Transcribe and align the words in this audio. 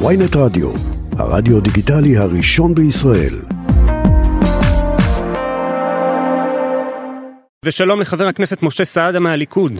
ויינט 0.00 0.36
רדיו, 0.36 0.70
הרדיו 1.18 1.60
דיגיטלי 1.60 2.16
הראשון 2.16 2.74
בישראל. 2.74 3.34
ושלום 7.64 8.00
לחבר 8.00 8.26
הכנסת 8.28 8.62
משה 8.62 8.84
סעדה 8.84 9.20
מהליכוד. 9.20 9.72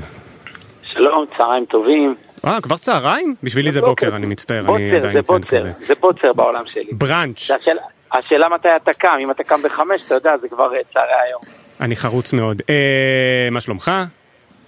שלום, 0.92 1.24
צהריים 1.37 1.64
טובים. 1.64 2.14
אה, 2.46 2.61
כבר 2.61 2.77
צהריים? 2.77 3.35
בשבילי 3.42 3.72
זה 3.72 3.80
בוקר, 3.80 4.16
אני 4.16 4.27
מצטער. 4.27 4.59
אני 4.59 4.66
בוצר, 4.66 4.96
עדיין 4.96 5.11
זה 5.11 5.19
כן 5.23 5.27
בוצר, 5.27 5.59
כזה. 5.59 5.73
זה 5.87 5.95
בוצר 6.00 6.33
בעולם 6.33 6.65
שלי. 6.67 6.93
בראנץ'. 6.93 7.46
זה 7.49 7.55
השאלה- 7.55 7.83
השאלה 8.12 8.49
מתי 8.49 8.69
אתה 8.83 8.91
קם, 8.99 9.17
אם 9.21 9.31
אתה 9.31 9.45
קם 9.45 9.57
בחמש, 9.65 10.01
אתה 10.07 10.15
יודע, 10.15 10.31
זה 10.43 10.49
כבר 10.49 10.75
אה, 10.75 10.81
צהרי 10.95 11.09
היום. 11.29 11.43
אני 11.81 11.96
חרוץ 11.96 12.33
מאוד. 12.33 12.62
אה, 12.71 13.49
מה 13.51 13.61
שלומך? 13.61 13.91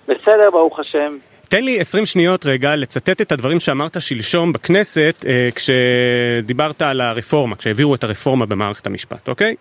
בסדר, 0.04 0.50
ברוך 0.52 0.80
השם. 0.80 1.16
תן 1.48 1.64
לי 1.64 1.80
20 1.80 2.06
שניות 2.06 2.46
רגע 2.46 2.76
לצטט 2.76 3.20
את 3.20 3.32
הדברים 3.32 3.60
שאמרת 3.60 4.02
שלשום 4.02 4.52
בכנסת 4.52 5.24
אה, 5.28 5.48
כשדיברת 5.54 6.82
על 6.82 7.00
הרפורמה, 7.00 7.56
כשהעבירו 7.56 7.94
את 7.94 8.04
הרפורמה 8.04 8.46
במערכת 8.46 8.86
המשפט, 8.86 9.28
אוקיי? 9.28 9.54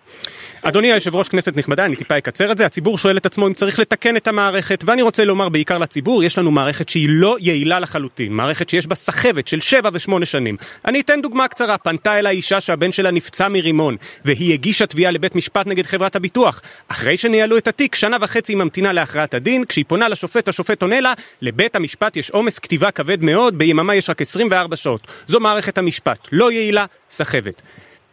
אדוני 0.62 0.92
היושב 0.92 1.14
ראש, 1.14 1.28
כנסת 1.28 1.56
נכבדה, 1.56 1.84
אני 1.84 1.96
טיפה 1.96 2.18
אקצר 2.18 2.52
את 2.52 2.58
זה, 2.58 2.66
הציבור 2.66 2.98
שואל 2.98 3.16
את 3.16 3.26
עצמו 3.26 3.46
אם 3.46 3.54
צריך 3.54 3.78
לתקן 3.78 4.16
את 4.16 4.28
המערכת, 4.28 4.84
ואני 4.86 5.02
רוצה 5.02 5.24
לומר 5.24 5.48
בעיקר 5.48 5.78
לציבור, 5.78 6.24
יש 6.24 6.38
לנו 6.38 6.50
מערכת 6.50 6.88
שהיא 6.88 7.08
לא 7.10 7.36
יעילה 7.40 7.80
לחלוטין, 7.80 8.32
מערכת 8.32 8.68
שיש 8.68 8.86
בה 8.86 8.94
סחבת 8.94 9.48
של 9.48 9.60
7 9.60 9.90
ו-8 9.92 10.24
שנים. 10.24 10.56
אני 10.84 11.00
אתן 11.00 11.20
דוגמה 11.22 11.48
קצרה, 11.48 11.78
פנתה 11.78 12.18
אליי 12.18 12.36
אישה 12.36 12.60
שהבן 12.60 12.92
שלה 12.92 13.10
נפצע 13.10 13.48
מרימון, 13.48 13.96
והיא 14.24 14.52
הגישה 14.52 14.86
תביעה 14.86 15.10
לבית 15.12 15.34
משפט 15.34 15.66
נגד 15.66 15.86
חברת 15.86 16.16
הביטוח. 16.16 16.62
אחרי 16.88 17.16
שניהלו 17.16 17.58
את 17.58 17.68
התיק, 17.68 17.94
שנה 17.94 18.16
וחצי 18.20 18.52
היא 18.52 18.58
ממתינה 18.58 18.92
להכרעת 18.92 19.34
הדין, 19.34 19.64
כשהיא 19.64 19.84
פונה 19.88 20.08
לשופט, 20.08 20.48
השופט 20.48 20.82
עונה 20.82 21.00
לה, 21.00 21.12
לבית 21.42 21.75
המשפט 21.76 22.16
יש 22.16 22.30
עומס 22.30 22.58
כתיבה 22.58 22.90
כבד 22.90 23.22
מאוד, 23.22 23.58
ביממה 23.58 23.94
יש 23.94 24.10
רק 24.10 24.20
24 24.20 24.76
שעות. 24.76 25.00
זו 25.26 25.40
מערכת 25.40 25.78
המשפט, 25.78 26.28
לא 26.32 26.52
יעילה, 26.52 26.84
סחבת. 27.10 27.62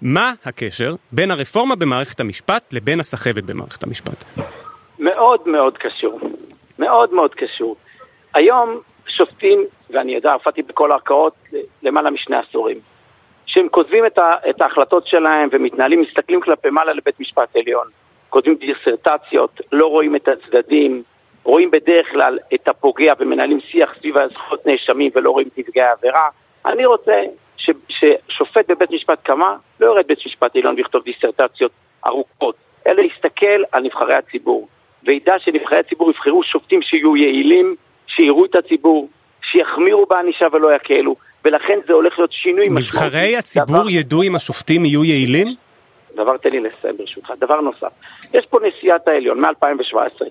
מה 0.02 0.34
הקשר 0.46 0.96
בין 1.12 1.32
הרפורמה 1.32 1.76
במערכת 1.76 2.20
המשפט 2.20 2.64
לבין 2.74 3.00
הסחבת 3.00 3.44
במערכת 3.44 3.84
המשפט? 3.84 4.24
מאוד 5.00 5.40
מאוד 5.46 5.78
קשור. 5.78 6.20
מאוד 6.80 7.14
מאוד 7.14 7.36
קשור. 7.36 7.76
היום 8.34 8.80
שופטים, 9.08 9.66
ואני 9.90 10.16
יודע, 10.16 10.34
הופעתי 10.34 10.62
בכל 10.62 10.92
הערכאות 10.92 11.34
למעלה 11.84 12.10
משני 12.10 12.36
עשורים, 12.36 12.78
שהם 13.46 13.68
כותבים 13.70 14.06
את, 14.06 14.18
ה, 14.18 14.32
את 14.50 14.62
ההחלטות 14.62 15.08
שלהם 15.08 15.50
ומתנהלים, 15.52 16.02
מסתכלים 16.02 16.42
כלפי 16.42 16.70
מעלה 16.70 16.94
לבית 16.94 17.20
משפט 17.20 17.56
עליון. 17.56 17.88
כותבים 18.30 18.56
דיסרטציות, 18.56 19.62
לא 19.72 19.88
רואים 19.88 20.16
את 20.16 20.28
הצדדים, 20.28 21.04
רואים 21.44 21.72
בדרך 21.72 22.08
כלל 22.12 22.40
את 22.54 22.68
הפוגע 22.68 23.14
ומנהלים 23.20 23.60
שיח 23.72 23.96
סביב 24.00 24.18
הזכויות 24.18 24.66
נאשמים 24.66 25.12
ולא 25.16 25.32
רואים 25.32 25.48
נפגעי 25.58 25.84
העבירה. 25.84 26.30
אני 26.66 26.86
רוצה 26.86 27.14
ש, 27.58 27.70
ששופט 27.88 28.72
בבית 28.72 28.92
משפט 28.92 29.20
קמה, 29.24 29.56
לא 29.80 29.86
יורד 29.86 30.08
בית 30.08 30.20
משפט 30.26 30.56
עליון 30.56 30.76
ויכתוב 30.78 31.04
דיסרטציות 31.04 31.72
ארוכות, 32.08 32.56
אלא 32.88 33.02
יסתכל 33.02 33.64
על 33.72 33.84
נבחרי 33.84 34.14
הציבור, 34.16 34.68
וידע 35.04 35.34
שנבחרי 35.40 35.80
הציבור 35.80 36.10
יבחרו 36.10 36.44
שופטים 36.44 36.82
שיהיו 36.82 37.18
יעילים, 37.18 37.76
שיראו 38.08 38.46
את 38.46 38.56
הציבור, 38.56 39.10
שיחמירו 39.52 40.06
בענישה 40.06 40.46
ולא 40.52 40.76
יקלו, 40.76 41.16
ולכן 41.46 41.80
זה 41.88 41.94
הולך 41.94 42.20
להיות 42.20 42.32
שינוי 42.32 42.66
משמעותי. 42.66 42.82
נבחרי 42.82 43.38
הציבור 43.38 43.78
דבר- 43.78 43.90
ידעו 43.90 44.24
אם 44.24 44.36
השופטים 44.36 44.86
יהיו 44.86 45.06
יעילים? 45.06 45.48
דבר, 46.16 46.38
תן 46.38 46.50
לי 46.50 46.60
לסיים 46.60 46.98
ברשותך. 46.98 47.34
דבר 47.40 47.62
נוסף, 47.62 47.92
יש 48.38 48.46
פה 48.46 48.60
נשיאת 48.68 49.08
העליון 49.08 49.40
מ-2017, 49.42 50.26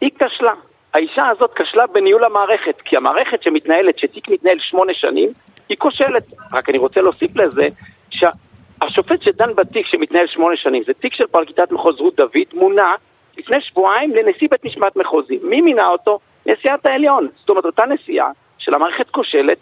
היא 0.00 0.10
כשלה. 0.18 0.52
האישה 0.94 1.28
הזאת 1.28 1.52
כשלה 1.54 1.86
בניהול 1.86 2.24
המערכת, 2.24 2.80
כי 2.84 2.96
המערכת 2.96 3.42
שמתנהלת, 3.42 3.98
שתיק 3.98 4.28
מתנהל 4.28 4.58
שמונה 4.60 4.94
שנים, 4.94 5.28
היא 5.68 5.76
כושלת. 5.78 6.22
רק 6.52 6.68
אני 6.68 6.78
רוצה 6.78 7.00
להוסיף 7.00 7.36
לזה, 7.36 7.68
שהשופט 8.10 9.22
שדן 9.22 9.54
בתיק 9.54 9.86
שמתנהל 9.86 10.26
שמונה 10.26 10.56
שנים, 10.56 10.82
זה 10.86 10.92
תיק 10.94 11.14
של 11.14 11.26
פרקליטת 11.26 11.72
מחוז 11.72 12.00
רות 12.00 12.16
דוד, 12.16 12.46
מונה 12.52 12.94
לפני 13.38 13.60
שבועיים 13.60 14.14
לנשיא 14.14 14.48
בית 14.50 14.64
משפט 14.64 14.96
מחוזי. 14.96 15.38
מי 15.42 15.60
מינה 15.60 15.86
אותו? 15.86 16.18
נשיאת 16.46 16.86
העליון. 16.86 17.28
זאת 17.36 17.50
אומרת, 17.50 17.64
אותה 17.64 17.86
נשיאה 17.86 18.28
של 18.58 18.74
המערכת 18.74 19.10
כושלת, 19.10 19.58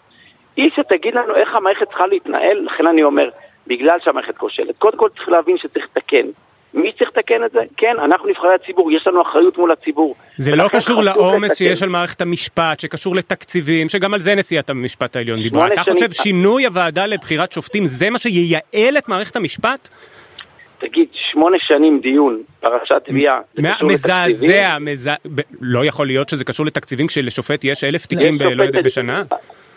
היא 0.56 0.70
שתגיד 0.76 1.14
לנו 1.14 1.34
איך 1.34 1.54
המערכת 1.54 1.88
צריכה 1.88 2.06
להתנהל, 2.06 2.64
לכן 2.64 2.86
אני 2.86 3.02
אומר, 3.02 3.28
בגלל 3.66 3.98
שהמערכת 4.04 4.36
כושלת. 4.36 4.78
קודם 4.78 4.98
כל 4.98 5.08
צריך 5.08 5.28
להבין 5.28 5.58
שצריך 5.58 5.88
לתקן. 5.96 6.26
מי 6.74 6.92
צריך 6.98 7.10
לתקן 7.16 7.44
את 7.44 7.52
זה? 7.52 7.60
כן, 7.76 7.94
אנחנו 8.04 8.28
נבחרי 8.28 8.54
הציבור, 8.54 8.92
יש 8.92 9.06
לנו 9.06 9.22
אחריות 9.22 9.58
מול 9.58 9.72
הציבור. 9.72 10.14
זה 10.36 10.56
לא 10.56 10.68
קשור 10.68 11.02
לעומס 11.02 11.50
לתקן. 11.50 11.54
שיש 11.54 11.82
על 11.82 11.88
מערכת 11.88 12.20
המשפט, 12.20 12.80
שקשור 12.80 13.16
לתקציבים, 13.16 13.88
שגם 13.88 14.14
על 14.14 14.20
זה 14.20 14.34
נשיאת 14.34 14.70
המשפט 14.70 15.16
העליון 15.16 15.42
דיברה. 15.42 15.66
אתה 15.66 15.82
חושב 15.82 16.12
שינוי 16.12 16.66
הוועדה 16.66 17.06
לבחירת 17.06 17.52
שופטים 17.52 17.86
זה 17.86 18.10
מה 18.10 18.18
שייעל 18.18 18.98
את 18.98 19.08
מערכת 19.08 19.36
המשפט? 19.36 19.88
תגיד, 20.78 21.08
שמונה 21.32 21.56
שנים 21.60 22.00
דיון, 22.00 22.40
פרשת 22.60 23.02
תביעה, 23.04 23.40
זה 23.54 23.62
קשור 23.62 23.88
לתקציבים? 23.88 23.94
מזעזע, 23.94 24.78
מזע... 24.80 25.14
ב- 25.34 25.40
לא 25.60 25.84
יכול 25.84 26.06
להיות 26.06 26.28
שזה 26.28 26.44
קשור 26.44 26.66
לתקציבים 26.66 27.06
כשלשופט 27.06 27.64
יש 27.64 27.84
אלף 27.84 28.06
תיקים 28.06 28.38
לא 28.40 28.64
בשנה? 28.84 29.22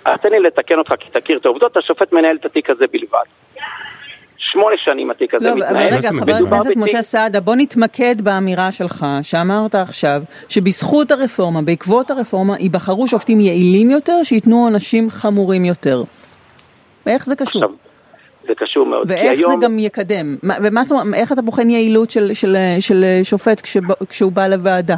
אז 0.06 0.20
תן 0.22 0.30
לי 0.30 0.40
לתקן 0.40 0.78
אותך, 0.78 0.94
כי 1.00 1.10
תכיר 1.20 1.38
את 1.38 1.46
העובדות, 1.46 1.78
השופט 1.78 2.14
מנהל 2.14 2.36
את 2.36 2.46
התיק 2.46 2.70
הזה 2.70 2.86
בלבד. 2.92 3.26
שמונה 4.52 4.76
שנים 4.78 5.12
התיק 5.12 5.34
הזה 5.34 5.46
לא, 5.46 5.52
אבל 5.52 5.60
מתנהל. 5.66 5.88
רגע, 5.94 6.12
מה 6.12 6.18
זאת 6.18 6.22
חבר? 6.22 6.32
הכנסת 6.32 6.42
מדובר 6.42 6.58
משה 6.84 6.94
בתיק- 6.98 7.02
סעדה, 7.02 7.40
בוא 7.40 7.56
נתמקד 7.56 8.22
באמירה 8.22 8.72
שלך, 8.72 9.06
שאמרת 9.24 9.76
עכשיו, 9.76 10.22
שבזכות 10.50 11.12
הרפורמה, 11.12 11.62
בעקבות 11.62 12.12
הרפורמה, 12.12 12.60
ייבחרו 12.60 13.08
שופטים 13.08 13.40
יעילים 13.40 13.90
יותר, 13.92 14.24
שייתנו 14.24 14.64
עונשים 14.64 15.10
חמורים 15.10 15.66
יותר. 15.66 16.02
ואיך 17.06 17.26
זה 17.26 17.36
קשור? 17.36 17.64
עכשיו, 17.64 17.76
זה 18.48 18.56
קשור 18.56 18.86
מאוד. 18.86 19.08
כי 19.08 19.14
ואיך 19.14 19.34
זה 19.40 19.48
היום- 19.48 19.60
גם 19.62 19.80
יקדם? 19.80 20.36
מה- 20.44 20.56
ומה 20.64 20.84
זאת 20.84 21.00
אומרת, 21.02 21.20
איך 21.20 21.32
אתה 21.32 21.42
בוחן 21.42 21.70
יעילות 21.70 22.10
של- 22.12 22.34
של 22.34 22.56
של 22.80 23.06
שופט 23.24 23.62
כשב- 23.62 24.04
כשהוא 24.10 24.32
בא 24.32 24.48
לוועדה? 24.48 24.96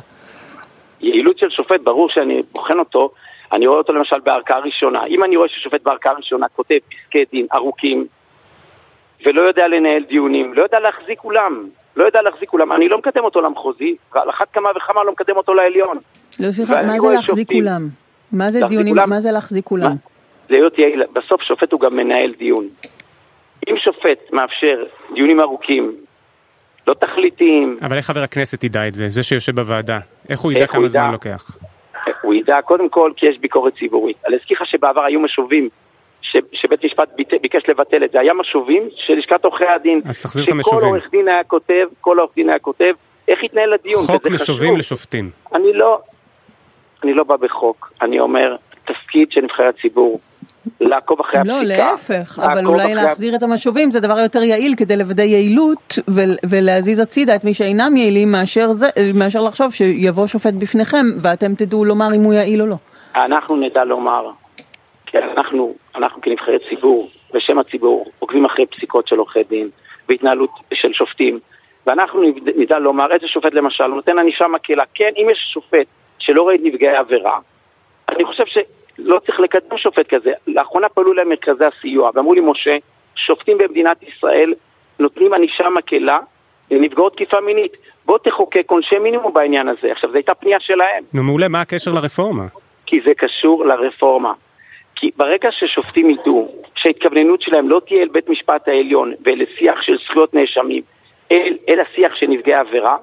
יעילות 1.02 1.38
של 1.38 1.50
שופט, 1.50 1.81
ברור 1.84 2.10
שאני 2.10 2.42
בוחן 2.54 2.80
אותו, 2.80 3.10
אני 3.54 3.68
רואה 3.68 3.78
אותו 3.80 3.94
למשל 3.94 4.16
בערכאה 4.26 4.60
ראשונה. 4.60 5.06
אם 5.08 5.24
אני 5.24 5.38
רואה 5.38 5.48
ששופט 5.50 5.84
בערכאה 5.84 6.14
ראשונה 6.14 6.46
כותב 6.56 6.76
פסקי 6.90 7.24
דין 7.31 7.48
ארוכים, 7.54 8.06
ולא 9.25 9.41
יודע 9.41 9.68
לנהל 9.68 10.03
דיונים, 10.03 10.53
לא 10.53 10.63
יודע 10.63 10.80
להחזיק 10.80 11.24
אולם, 11.24 11.69
לא 11.96 12.06
יודע 12.06 12.22
להחזיק 12.22 12.53
אולם, 12.53 12.72
אני 12.72 12.90
לא 12.90 12.97
מקדם 12.97 13.24
אותו 13.24 13.41
למחוזי, 13.41 13.96
ועל 14.13 14.30
אחת 14.30 14.47
כמה 14.53 14.69
וכמה 14.78 15.03
לא 15.03 15.12
מקדם 15.12 15.38
אותו 15.38 15.53
לעליון. 15.53 15.97
לא, 16.40 16.52
סליחה, 16.52 16.81
מה 16.84 17.00
זה 17.00 17.07
להחזיק. 17.07 17.52
אולם? 17.52 17.88
מה 18.31 18.52
זה 18.52 18.59
דיונים, 18.68 18.94
אולם? 18.94 19.09
מה 19.09 19.19
זה 19.19 19.31
להחזיק 19.31 19.72
אולם? 19.72 19.96
להיות 20.50 20.80
יעיל, 20.80 21.03
בסוף 21.13 21.41
שופט 21.41 21.72
הוא 21.72 21.80
גם 21.80 21.96
מנהל 21.96 22.34
דיון. 22.38 22.68
אם 23.69 23.78
שופט 23.78 24.34
מאפשר 24.34 24.84
דיונים 25.13 25.40
ארוכים, 25.40 25.96
לא 26.88 26.94
תכליתיים, 26.94 27.78
אבל 27.81 27.97
איך 27.97 28.06
חבר 28.06 28.24
הכנסת 28.24 28.63
ידע 28.63 28.88
את 28.88 28.94
זה? 28.94 29.09
זה 29.09 29.24
שיושב 29.24 29.56
בוועדה. 29.56 30.00
איך 30.30 30.40
הוא 30.40 30.51
ידע 30.51 30.62
איך 30.62 30.69
הוא 30.69 30.78
כמה 30.78 30.86
ידע? 30.86 31.00
זמן 31.00 31.12
לוקח? 31.12 31.57
הוא 32.22 32.34
ידע 32.34 32.62
קודם 32.62 32.90
כל 32.90 33.12
כי 33.16 33.25
יש 33.25 33.38
ביקורת 33.38 33.74
ציבורית. 33.80 34.18
אני 34.28 34.36
אזכיר 34.36 34.57
לך 34.62 34.69
שבעבר 34.69 35.03
היו 35.03 35.19
משובים 35.19 35.69
ש, 36.32 36.36
שבית 36.54 36.86
משפט 36.86 37.10
ביט, 37.16 37.34
ביקש 37.42 37.62
לבטל 37.70 38.04
את 38.04 38.12
זה. 38.12 38.20
היה 38.20 38.34
משובים 38.34 38.84
של 38.96 39.14
לשכת 39.14 39.46
עורכי 39.46 39.66
הדין. 39.66 40.02
אז 40.10 40.22
תחזיר 40.22 40.44
את 40.44 40.48
שכל 40.50 40.56
המשובים. 40.56 40.86
עורך 40.86 41.10
דין 41.12 41.28
היה 41.28 41.44
כותב, 41.44 41.86
כל 42.02 42.20
עורך 42.20 42.32
דין 42.36 42.50
היה 42.50 42.60
כותב, 42.60 42.94
איך 43.28 43.44
יתנהל 43.44 43.74
הדיון. 43.74 44.06
חוק 44.06 44.28
משובים 44.28 44.68
חשוב. 44.70 44.78
לשופטים. 44.78 45.30
אני 45.54 45.74
לא, 45.74 46.00
אני 47.04 47.14
לא 47.14 47.24
בא 47.24 47.36
בחוק. 47.36 47.92
אני 48.02 48.20
אומר, 48.20 48.56
תפקיד 48.86 49.32
של 49.32 49.42
נבחרי 49.42 49.68
הציבור, 49.68 50.20
לעקוב 50.82 51.20
אחרי 51.20 51.42
לא, 51.46 51.54
הפסיקה. 51.54 51.78
להפך, 51.92 52.40
אבל 52.40 52.66
אולי 52.66 52.82
אחרי- 52.84 52.96
להחזיר 52.96 53.36
את 53.36 53.44
המשובים 53.44 53.92
זה 53.92 54.00
דבר 54.00 54.20
יותר 54.20 54.44
יעיל 54.44 54.74
כדי 54.78 54.98
לוודא 54.98 55.24
יעילות 55.24 55.94
ול- 56.08 56.38
ולהזיז 56.50 57.00
הצידה 57.00 57.36
את 57.36 57.44
מי 57.44 57.54
שאינם 57.54 57.98
יעילים 57.98 58.32
מאשר 58.32 58.72
זה- 58.72 58.90
מאשר 59.14 59.42
לחשוב 59.44 59.74
שיבוא 59.74 60.28
שופט 60.28 60.54
בפניכם 60.54 61.06
ואתם 61.22 61.56
תדעו 61.56 61.86
לומר 61.86 62.08
אם 62.16 62.22
הוא 62.22 62.34
יעיל 62.34 62.62
או 62.62 62.68
לא. 62.68 62.76
אנחנו 63.16 63.56
נדע 63.56 63.84
לומר, 63.84 64.30
כי 65.06 65.18
אנחנו, 65.18 65.74
אנחנו 66.00 66.22
כנבחרי 66.22 66.57
ציבור, 66.69 67.10
בשם 67.34 67.60
הציבור, 67.60 68.12
עוקבים 68.19 68.46
אחרי 68.46 68.66
פסיקות 68.66 69.07
של 69.07 69.18
עורכי 69.18 69.44
דין 69.44 69.69
והתנהלות 70.10 70.50
של 70.74 70.94
שופטים, 70.94 71.40
ואנחנו 71.88 72.22
נדע- 72.56 72.80
לומר 72.80 73.12
איזה 73.12 73.28
שופט 73.28 73.54
למשל 73.54 73.88
נותן 73.88 74.19
ענישה 74.19 74.48
מקלה. 74.48 74.84
כן, 74.94 75.10
אם 75.18 75.28
יש 75.31 75.50
שופט 75.54 75.88
שלא 76.19 76.42
רואה 76.42 76.56
את 76.56 76.60
נפגעי 76.63 76.90
העבירה, 76.90 77.40
אני 78.10 78.25
חושב 78.25 78.44
שלא 78.46 79.19
צריך 79.25 79.40
לקדם 79.40 79.78
שופט 79.78 80.13
כזה. 80.13 80.31
לאחרונה 80.48 80.90
פעלו 80.90 81.13
להם 81.13 81.30
מרכזי 81.30 81.66
הסיוע, 81.66 82.12
ואמרו 82.13 82.34
לי, 82.34 82.42
משה, 82.42 82.78
שופטים 83.16 83.57
במדינת 83.57 84.04
ישראל 84.04 84.54
נותנים 85.00 85.34
ענישה 85.34 85.69
מקלה 85.69 86.19
לנפגעות 86.72 87.13
תקיפה 87.13 87.42
מינית. 87.42 87.74
בוא 88.06 88.18
תחוקק 88.18 88.66
עונשי 88.68 89.00
מינימום 89.00 89.34
בעניין 89.34 89.68
הזה. 89.68 89.92
עכשיו, 89.92 90.10
זו 90.10 90.16
הייתה 90.16 90.36
פנייה 90.36 90.60
שלהם. 90.60 91.04
נו 91.13 91.24
מעולה, 91.24 91.48
מה 91.48 91.62
הקשר 91.62 91.92
לרפורמה? 91.92 92.46
כי 92.86 93.00
זה 93.06 93.12
קשור 93.18 93.66
לרפורמה. 93.66 94.34
כי 95.00 95.12
ברגע 95.18 95.50
ששופטים 95.51 96.10
ידעו 96.10 96.56
שההתכווננות 96.75 97.42
שלהם 97.42 97.69
לא 97.69 97.81
תהיה 97.88 98.01
אל 98.04 98.07
בית 98.07 98.30
משפט 98.30 98.68
העליון 98.68 99.13
ואל 99.25 99.46
שיח 99.57 99.81
של 99.81 99.98
זכויות 100.06 100.34
נאשמים, 100.34 100.84
אל, 101.31 101.57
אל 101.69 101.80
השיח 101.80 102.16
של 102.16 102.28
נפגעי 102.28 102.56
עבירה, 102.56 102.98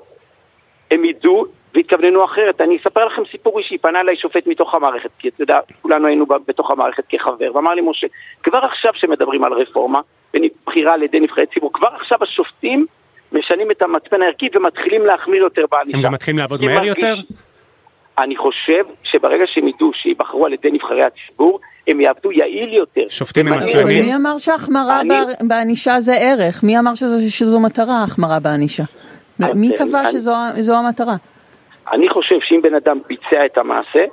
הם 0.91 1.05
ידעו 1.05 1.47
והתכווננו 1.75 2.25
אחרת. 2.25 2.61
אני 2.61 2.77
אספר 2.77 3.05
לכם 3.07 3.23
סיפור 3.31 3.59
אישי, 3.59 3.79
פנה 3.79 4.01
אליי 4.01 4.17
שופט 4.17 4.47
מתוך 4.47 4.75
המערכת, 4.75 5.11
כי 5.19 5.29
אתה 5.29 5.43
יודע, 5.43 5.59
כולנו 5.83 6.07
היינו 6.07 6.27
בתוך 6.27 6.71
המערכת 6.71 7.05
כחבר, 7.09 7.57
ואמר 7.57 7.75
לי, 7.75 7.83
משה, 7.83 8.07
כבר 8.43 8.59
עכשיו 8.59 8.93
שמדברים 8.95 9.45
על 9.45 9.53
רפורמה, 9.53 10.01
ובחירה 10.35 10.95
על 10.95 11.03
ידי 11.03 11.21
נבחרי 11.21 11.47
ציבור, 11.47 11.73
כבר 11.73 11.89
עכשיו 12.01 12.19
השופטים 12.23 12.87
משנים 13.33 13.71
את 13.71 13.83
המצפן 13.83 14.23
הערכי 14.23 14.49
ומתחילים 14.55 15.07
להחמיר 15.07 15.43
יותר 15.43 15.65
בענישה. 15.71 15.99
הם 15.99 16.05
גם 16.05 16.13
מתחילים 16.13 16.39
לעבוד 16.39 16.61
מהר 16.61 16.75
מרגיש- 16.75 16.89
יותר? 16.89 17.15
אני 18.19 18.37
חושב 18.37 18.85
שברגע 19.03 19.45
שהם 19.47 19.69
ידעו 19.69 19.91
שייבחרו 19.95 20.47
על 20.47 20.53
ידי 20.53 20.71
נבחרי 20.71 21.03
הציבור, 21.03 21.61
הם 21.89 22.01
יעבדו 22.01 22.33
יעיל 22.33 22.73
יותר. 22.75 23.01
שופטים 23.09 23.47
הם 23.53 23.59
עצלנים? 23.63 24.05
מי 24.05 24.15
אמר 24.17 24.39
שהחמרה 24.39 25.01
אני- 25.01 25.15
בענישה 25.41 26.01
זה 26.01 26.15
ערך? 26.17 26.63
מי 26.63 26.79
אמר 26.79 26.95
שזו, 26.95 27.31
שזו 27.31 27.61
מטרה, 27.61 28.03
החמרה 28.03 28.41
בענישה? 28.41 28.83
אז, 28.83 29.51
מי 29.55 29.71
אה, 29.73 29.79
קבע 29.79 30.01
אני- 30.01 30.11
שזו 30.11 30.33
זו 30.61 30.75
המטרה? 30.75 31.17
אני 31.93 32.09
חושב 32.09 32.35
שאם 32.41 32.61
בן 32.63 32.75
אדם 32.75 32.99
ביצע 33.09 33.47
את 33.47 33.59
המעשה, 33.59 34.05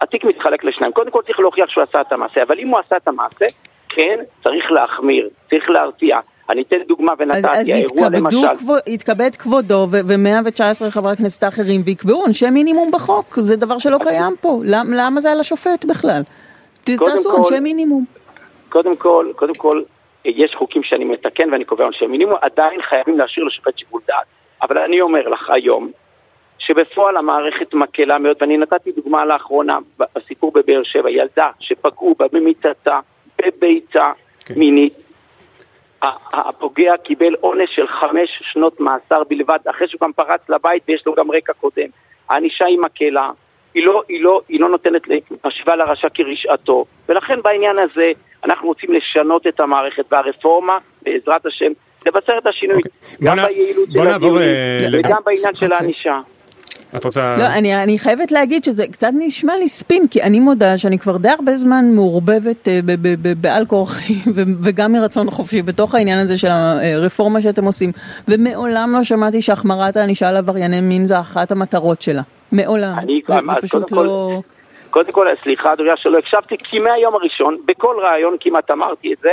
התיק 0.00 0.24
מתחלק 0.24 0.64
לשניים. 0.64 0.92
קודם 0.92 1.10
כל 1.10 1.20
צריך 1.26 1.38
להוכיח 1.40 1.68
שהוא 1.68 1.84
עשה 1.90 2.00
את 2.00 2.12
המעשה, 2.12 2.42
אבל 2.42 2.58
אם 2.58 2.68
הוא 2.68 2.78
עשה 2.78 2.96
את 2.96 3.08
המעשה, 3.08 3.44
כן, 3.88 4.18
צריך 4.44 4.64
להחמיר, 4.72 5.28
צריך 5.50 5.70
להרתיע. 5.70 6.18
אני 6.50 6.62
אתן 6.62 6.76
דוגמה 6.88 7.12
אז, 7.12 7.18
ונתתי, 7.20 7.48
אז 7.60 7.68
האירוע 7.68 8.08
למשל, 8.08 8.54
כבוד, 8.58 8.80
יתכבד 8.86 9.30
כבודו 9.36 9.86
ו-119 9.90 10.90
חברי 10.90 11.12
הכנסת 11.12 11.42
האחרים 11.42 11.82
ויקבעו 11.84 12.16
עונשי 12.20 12.50
מינימום 12.50 12.90
בחוק, 12.90 13.38
זה 13.40 13.56
דבר 13.56 13.78
שלא 13.78 13.98
קיים 14.02 14.34
פה, 14.40 14.60
למ, 14.64 14.92
למה 14.92 15.20
זה 15.20 15.32
על 15.32 15.40
השופט 15.40 15.84
בכלל? 15.84 16.22
תעשו 16.84 17.30
כל- 17.30 17.36
עונשי 17.36 17.60
מינימום. 17.60 18.04
קודם 18.68 18.96
כל, 18.96 19.32
קודם 19.36 19.54
כל, 19.54 19.82
יש 20.24 20.54
חוקים 20.54 20.82
שאני 20.82 21.04
מתקן 21.04 21.52
ואני 21.52 21.64
קובע 21.64 21.84
עונשי 21.84 22.06
מינימום, 22.06 22.34
עדיין 22.40 22.82
חייבים 22.82 23.18
להשאיר 23.18 23.44
לשופט 23.46 23.78
שיקול 23.78 24.00
דעת. 24.08 24.26
אבל 24.62 24.78
אני 24.78 25.00
אומר 25.00 25.28
לך 25.28 25.50
היום, 25.50 25.90
שבפועל 26.58 27.16
המערכת 27.16 27.74
מקלה 27.74 28.18
מאוד, 28.18 28.36
ואני 28.40 28.56
נתתי 28.56 28.92
דוגמה 28.92 29.24
לאחרונה 29.24 29.78
בסיפור 29.98 30.52
בבאר 30.52 30.82
שבע, 30.82 31.10
ילדה 31.10 31.50
שפגעו 31.60 32.14
בה 32.18 32.26
במיטתה, 32.32 33.00
בביתה 33.42 34.12
כן. 34.44 34.54
מינית. 34.56 34.94
ה- 36.02 36.06
ה- 36.06 36.48
הפוגע 36.48 36.96
קיבל 36.96 37.34
עונש 37.40 37.70
של 37.76 37.88
חמש 37.88 38.42
שנות 38.52 38.80
מאסר 38.80 39.22
בלבד, 39.28 39.58
אחרי 39.70 39.88
שהוא 39.88 40.00
גם 40.00 40.12
פרץ 40.12 40.40
לבית 40.48 40.82
ויש 40.88 41.06
לו 41.06 41.14
גם 41.14 41.30
רקע 41.30 41.52
קודם. 41.52 41.86
הענישה 42.28 42.64
היא 42.64 42.78
מקלה, 42.78 43.30
היא 43.74 43.86
לא, 43.86 44.02
היא 44.08 44.22
לא, 44.24 44.40
היא 44.48 44.60
לא 44.60 44.68
נותנת 44.68 45.02
השוואה 45.44 45.76
לרשע 45.76 46.08
כרשעתו, 46.14 46.84
ולכן 47.08 47.34
בעניין 47.44 47.76
הזה 47.78 48.10
אנחנו 48.44 48.68
רוצים 48.68 48.90
לשנות 48.92 49.46
את 49.46 49.60
המערכת, 49.60 50.04
והרפורמה, 50.12 50.78
בעזרת 51.02 51.46
השם, 51.46 51.72
לבשר 52.06 52.32
את 52.38 52.46
השינוי, 52.46 52.76
אוקיי. 52.76 52.90
בוא 53.20 53.36
גם 53.36 53.44
ביעילות 53.46 53.88
בוא 53.88 54.04
של 54.04 54.10
הדיונים, 54.10 54.38
אה, 54.38 54.76
וגם 54.82 54.92
לדבר- 54.98 55.16
בעניין 55.26 55.54
של 55.54 55.66
אוקיי. 55.66 55.78
הענישה. 55.78 56.20
את 56.96 57.04
רוצה... 57.04 57.36
לא, 57.36 57.46
אני, 57.46 57.82
אני 57.82 57.98
חייבת 57.98 58.32
להגיד 58.32 58.64
שזה 58.64 58.86
קצת 58.86 59.10
נשמע 59.18 59.56
לי 59.56 59.68
ספין, 59.68 60.08
כי 60.08 60.22
אני 60.22 60.40
מודה 60.40 60.78
שאני 60.78 60.98
כבר 60.98 61.16
די 61.16 61.28
הרבה 61.28 61.56
זמן 61.56 61.84
מעורבבת 61.92 62.68
אה, 62.68 62.80
בעל 63.40 63.66
כורחי 63.66 64.14
ו- 64.34 64.42
וגם 64.62 64.92
מרצון 64.92 65.30
חופשי 65.30 65.62
בתוך 65.62 65.94
העניין 65.94 66.18
הזה 66.18 66.38
של 66.38 66.48
הרפורמה 66.50 67.42
שאתם 67.42 67.64
עושים, 67.64 67.92
ומעולם 68.28 68.92
לא 68.92 69.04
שמעתי 69.04 69.42
שהחמרת 69.42 69.96
הענישה 69.96 70.28
על 70.28 70.36
עברייני 70.36 70.80
מין 70.80 71.06
זה 71.06 71.20
אחת 71.20 71.52
המטרות 71.52 72.02
שלה. 72.02 72.22
מעולם. 72.54 72.94
אני- 72.98 73.20
זה, 73.28 73.34
זה 73.34 73.66
פשוט 73.66 73.88
כל- 73.92 74.02
לא... 74.02 74.40
קודם 74.90 75.12
כל, 75.12 75.26
סליחה, 75.42 75.72
אדוני, 75.72 75.90
שלא 75.96 76.18
הקשבתי, 76.18 76.54
כי 76.58 76.76
מהיום 76.84 77.14
הראשון, 77.14 77.56
בכל 77.66 77.96
ראיון 78.04 78.36
כמעט 78.40 78.70
אמרתי 78.70 79.12
את 79.12 79.18
זה, 79.22 79.30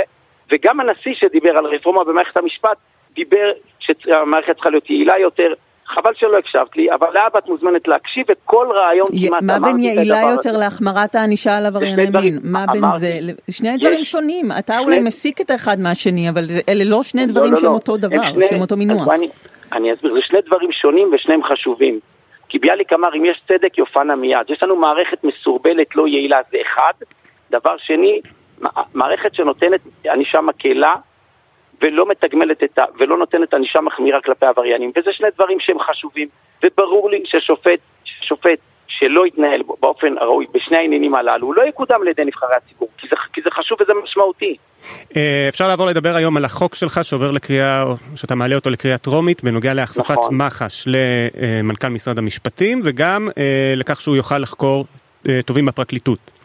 וגם 0.52 0.80
הנשיא 0.80 1.14
שדיבר 1.14 1.50
על 1.58 1.64
רפורמה 1.66 2.04
במערכת 2.04 2.36
המשפט, 2.36 2.76
דיבר 3.14 3.50
שהמערכת 3.78 4.54
צריכה 4.54 4.70
להיות 4.70 4.90
יעילה 4.90 5.18
יותר. 5.18 5.52
חבל 5.86 6.10
שלא 6.16 6.38
הקשבת 6.38 6.76
לי, 6.76 6.92
אבל 6.92 7.06
להבא 7.14 7.38
את 7.38 7.48
מוזמנת 7.48 7.88
להקשיב, 7.88 8.26
וכל 8.30 8.66
ראיון 8.74 9.06
י- 9.12 9.28
כמעט 9.28 9.42
מה 9.42 9.56
אמרתי 9.56 9.72
בין 9.72 9.80
את 9.90 9.96
יעילה 9.96 10.18
הדבר 10.18 10.30
יותר 10.30 10.50
הזה. 10.50 10.58
להחמרת 10.58 11.14
הענישה 11.14 11.56
על 11.58 11.66
עברייני. 11.66 12.06
מין? 12.20 12.38
מה 12.42 12.64
בין 12.72 12.84
אמרתי, 12.84 12.98
זה? 12.98 13.18
שני 13.50 13.68
יש- 13.68 13.80
דברים 13.82 14.04
שונים. 14.04 14.52
אתה 14.58 14.72
שני- 14.74 14.84
אולי 14.84 15.00
מסיק 15.00 15.40
את 15.40 15.50
האחד 15.50 15.80
מהשני, 15.80 16.28
אבל 16.28 16.44
אלה 16.68 16.84
לא 16.84 17.02
שני 17.02 17.20
לא, 17.20 17.26
דברים 17.26 17.50
לא, 17.52 17.56
שהם 17.60 17.68
לא. 17.70 17.74
אותו 17.74 17.96
דבר, 17.96 18.24
שני- 18.34 18.46
שהם 18.48 18.60
אותו 18.60 18.76
מינוח. 18.76 19.08
אני, 19.08 19.28
אני 19.72 19.92
אסביר, 19.92 20.10
זה 20.10 20.20
שני 20.22 20.38
דברים 20.46 20.72
שונים 20.72 21.10
ושניהם 21.14 21.40
חשובים. 21.44 22.00
כי 22.52 22.58
ביאליק 22.58 22.92
אמר, 22.92 23.14
אם 23.16 23.24
יש 23.24 23.42
צדק, 23.48 23.78
יופנה 23.78 24.16
מיד. 24.16 24.50
יש 24.50 24.62
לנו 24.62 24.76
מערכת 24.76 25.24
מסורבלת, 25.24 25.96
לא 25.96 26.08
יעילה, 26.08 26.40
זה 26.50 26.58
אחד. 26.62 26.92
דבר 27.50 27.76
שני, 27.78 28.20
מערכת 28.94 29.34
שנותנת 29.34 29.80
ענישה 30.12 30.40
מקלה 30.40 30.96
ולא 31.82 32.06
מתגמלת 32.08 32.64
את 32.64 32.78
ה... 32.78 32.84
ולא 32.98 33.16
נותנת 33.16 33.54
ענישה 33.54 33.80
מחמירה 33.80 34.20
כלפי 34.20 34.46
עבריינים. 34.46 34.92
וזה 34.96 35.12
שני 35.12 35.28
דברים 35.34 35.60
שהם 35.60 35.78
חשובים. 35.78 36.28
וברור 36.64 37.10
לי 37.10 37.22
ששופט, 37.24 37.80
ששופט 38.04 38.58
שלא 38.86 39.26
יתנהל 39.26 39.62
באופן 39.80 40.18
הראוי 40.18 40.46
בשני 40.52 40.76
העניינים 40.76 41.14
הללו, 41.14 41.52
לא 41.52 41.62
יקודם 41.62 42.00
על 42.02 42.08
ידי 42.08 42.24
נבחרי 42.24 42.56
הציבור, 42.56 42.88
זה, 43.12 43.16
כי 43.32 43.40
זה 43.44 43.50
חשוב 43.50 43.78
וזה 43.80 43.92
משמעותי. 44.04 44.56
אה, 45.16 45.46
אפשר 45.48 45.68
לעבור 45.68 45.86
לדבר 45.86 46.16
היום 46.16 46.36
על 46.36 46.44
החוק 46.44 46.74
שלך 46.74 47.00
שעובר 47.02 47.30
לקריאה, 47.30 47.84
שאתה 48.16 48.34
מעלה 48.34 48.54
אותו 48.54 48.70
לקריאה 48.70 48.98
טרומית 48.98 49.44
בנוגע 49.44 49.74
להכפפת 49.74 50.10
נכון. 50.10 50.34
מח"ש 50.34 50.84
למנכ"ל 50.86 51.88
משרד 51.88 52.18
המשפטים 52.18 52.80
וגם 52.84 53.28
אה, 53.38 53.74
לכך 53.76 54.00
שהוא 54.00 54.16
יוכל 54.16 54.38
לחקור 54.38 54.86
אה, 55.28 55.40
תובעים 55.42 55.66
בפרקליטות. 55.66 56.41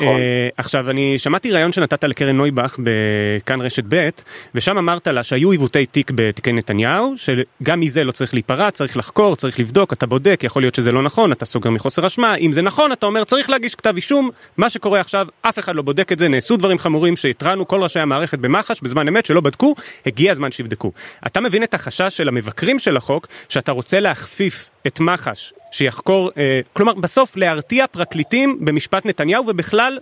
נכון. 0.00 0.16
אה, 0.16 0.48
עכשיו 0.56 0.90
אני 0.90 1.18
שמעתי 1.18 1.50
ראיון 1.50 1.72
שנתת 1.72 2.04
לקרן 2.04 2.36
נויבך 2.36 2.76
בכאן 2.78 3.60
רשת 3.60 3.84
ב' 3.88 4.08
ושם 4.54 4.78
אמרת 4.78 5.06
לה 5.06 5.22
שהיו 5.22 5.50
עיוותי 5.50 5.86
תיק 5.86 6.10
בתיקי 6.14 6.52
נתניהו 6.52 7.14
שגם 7.16 7.80
מזה 7.80 8.04
לא 8.04 8.12
צריך 8.12 8.34
להיפרע 8.34 8.70
צריך 8.70 8.96
לחקור 8.96 9.36
צריך 9.36 9.60
לבדוק 9.60 9.92
אתה 9.92 10.06
בודק 10.06 10.40
יכול 10.44 10.62
להיות 10.62 10.74
שזה 10.74 10.92
לא 10.92 11.02
נכון 11.02 11.32
אתה 11.32 11.44
סוגר 11.44 11.70
מחוסר 11.70 12.06
אשמה 12.06 12.34
אם 12.34 12.52
זה 12.52 12.62
נכון 12.62 12.92
אתה 12.92 13.06
אומר 13.06 13.24
צריך 13.24 13.50
להגיש 13.50 13.74
כתב 13.74 13.92
אישום 13.96 14.30
מה 14.56 14.70
שקורה 14.70 15.00
עכשיו 15.00 15.26
אף 15.42 15.58
אחד 15.58 15.76
לא 15.76 15.82
בודק 15.82 16.12
את 16.12 16.18
זה 16.18 16.28
נעשו 16.28 16.56
דברים 16.56 16.78
חמורים 16.78 17.16
שהתרענו 17.16 17.68
כל 17.68 17.82
ראשי 17.82 18.00
המערכת 18.00 18.38
במח"ש 18.38 18.80
בזמן 18.80 19.08
אמת 19.08 19.26
שלא 19.26 19.40
בדקו 19.40 19.74
הגיע 20.06 20.32
הזמן 20.32 20.50
שיבדקו 20.50 20.92
אתה 21.26 21.40
מבין 21.40 21.62
את 21.62 21.74
החשש 21.74 22.16
של 22.16 22.28
המבקרים 22.28 22.78
של 22.78 22.96
החוק 22.96 23.26
שאתה 23.48 23.72
רוצה 23.72 24.00
להכפיף 24.00 24.70
את 24.86 25.00
מח"ש 25.00 25.52
שיחקור, 25.70 26.30
אה, 26.38 26.60
כלומר 26.72 26.94
בסוף 26.94 27.36
להרתיע 27.36 27.86
פרקליטים 27.86 28.56
במשפט 28.64 29.06
נתניהו 29.06 29.44
ובכלל 29.46 29.98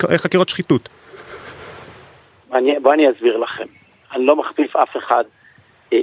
בחקירות 0.00 0.48
שחיתות. 0.48 0.88
אני, 2.54 2.74
בוא 2.82 2.94
אני 2.94 3.10
אסביר 3.10 3.36
לכם. 3.36 3.64
אני 4.14 4.26
לא 4.26 4.36
מכפיף 4.36 4.76
אף 4.76 4.96
אחד, 4.96 5.24
אה, 5.92 5.98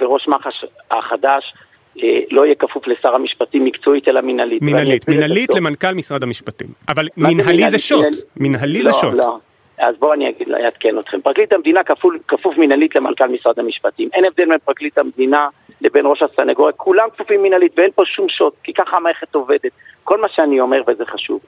וראש 0.00 0.28
מח"ש 0.28 0.64
החדש 0.90 1.54
אה, 2.02 2.08
לא 2.30 2.44
יהיה 2.44 2.54
כפוף 2.54 2.86
לשר 2.86 3.14
המשפטים 3.14 3.64
מקצועית 3.64 4.08
אלא 4.08 4.20
מנהלית. 4.20 4.62
מנהלית, 4.62 5.02
את 5.04 5.08
מנהלית 5.08 5.50
הסוף. 5.50 5.56
למנכ"ל 5.60 5.94
משרד 5.94 6.22
המשפטים. 6.22 6.68
אבל 6.88 7.08
מנהלי 7.16 7.70
זה? 7.70 7.78
שוט, 7.78 8.04
מנהל- 8.04 8.20
מנהלי 8.36 8.82
לא, 8.82 8.92
זה 8.92 8.98
שוט. 9.00 9.14
לא. 9.14 9.38
אז 9.78 9.96
בואו 9.98 10.12
אני 10.12 10.32
אעדכן 10.64 10.98
אתכם. 10.98 11.20
פרקליט 11.20 11.52
המדינה 11.52 11.84
כפול, 11.84 12.18
כפוף 12.28 12.56
מנהלית 12.58 12.94
למנכ"ל 12.94 13.26
משרד 13.26 13.58
המשפטים. 13.58 14.08
אין 14.12 14.24
הבדל 14.24 14.48
בין 14.48 14.58
פרקליט 14.58 14.98
המדינה 14.98 15.48
לבין 15.80 16.06
ראש 16.06 16.22
הסנגוריה, 16.22 16.72
כולם 16.72 17.08
כפופים 17.10 17.42
מנהלית 17.42 17.72
ואין 17.76 17.90
פה 17.94 18.02
שום 18.04 18.28
שוט, 18.28 18.54
כי 18.62 18.72
ככה 18.72 18.96
המערכת 18.96 19.34
עובדת. 19.34 19.72
כל 20.04 20.20
מה 20.20 20.28
שאני 20.28 20.60
אומר, 20.60 20.82
וזה 20.86 21.04
חשוב, 21.04 21.40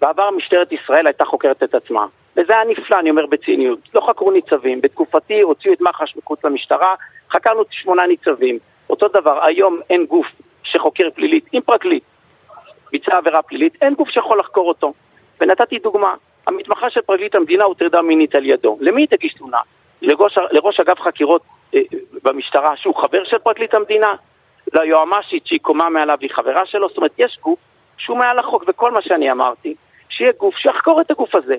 בעבר 0.00 0.30
משטרת 0.30 0.72
ישראל 0.72 1.06
הייתה 1.06 1.24
חוקרת 1.24 1.62
את 1.62 1.74
עצמה. 1.74 2.06
וזה 2.36 2.52
היה 2.52 2.64
נפלא, 2.64 2.98
אני 2.98 3.10
אומר 3.10 3.26
בציניות. 3.26 3.78
לא 3.94 4.00
חקרו 4.00 4.30
ניצבים. 4.30 4.80
בתקופתי 4.80 5.40
הוציאו 5.40 5.74
את 5.74 5.80
מח"ש 5.80 6.16
מחוץ 6.16 6.44
למשטרה, 6.44 6.94
חקרנו 7.32 7.62
שמונה 7.70 8.06
ניצבים. 8.06 8.58
אותו 8.90 9.08
דבר, 9.08 9.46
היום 9.46 9.80
אין 9.90 10.06
גוף 10.06 10.26
שחוקר 10.62 11.08
פלילית, 11.14 11.44
אם 11.54 11.60
פרקליט 11.66 12.02
ביצע 12.92 13.16
עבירה 13.16 13.42
פלילית, 13.42 13.76
אין 13.82 13.94
גוף 13.94 14.08
שיכול 14.08 14.38
לחקור 14.38 14.68
אותו. 14.68 14.92
ונתתי 15.40 15.78
דוגמה, 15.78 16.14
המתמחה 16.46 16.90
של 16.90 17.00
פרקליט 17.00 17.34
המדינה 17.34 17.64
הוטרדה 17.64 18.02
מינית 18.02 18.34
על 18.34 18.46
ידו. 18.46 18.78
למי 18.80 19.02
היא 19.02 19.08
תגיש 19.08 19.34
תלונה? 19.34 19.58
לראש, 20.02 20.38
לראש 20.50 20.80
אגף 20.80 21.00
חקירות 21.00 21.42
אה, 21.74 21.80
במשטרה 22.22 22.76
שהוא 22.76 22.94
חבר 22.96 23.24
של 23.24 23.38
פרקליט 23.38 23.74
המדינה? 23.74 24.14
ליועמ"שית 24.74 25.46
שהיא 25.46 25.60
קומה 25.62 25.90
מעליו 25.90 26.16
והיא 26.20 26.30
חברה 26.30 26.66
שלו? 26.66 26.88
זאת 26.88 26.96
אומרת, 26.96 27.12
יש 27.18 27.38
גוף 27.42 27.58
שהוא 27.98 28.18
מעל 28.18 28.38
החוק, 28.38 28.64
וכל 28.68 28.92
מה 28.92 29.02
שאני 29.02 29.30
אמרתי, 29.30 29.74
שיהיה 30.08 30.32
גוף 30.38 30.56
שיחקור 30.56 31.00
את 31.00 31.10
הגוף 31.10 31.34
הזה. 31.34 31.56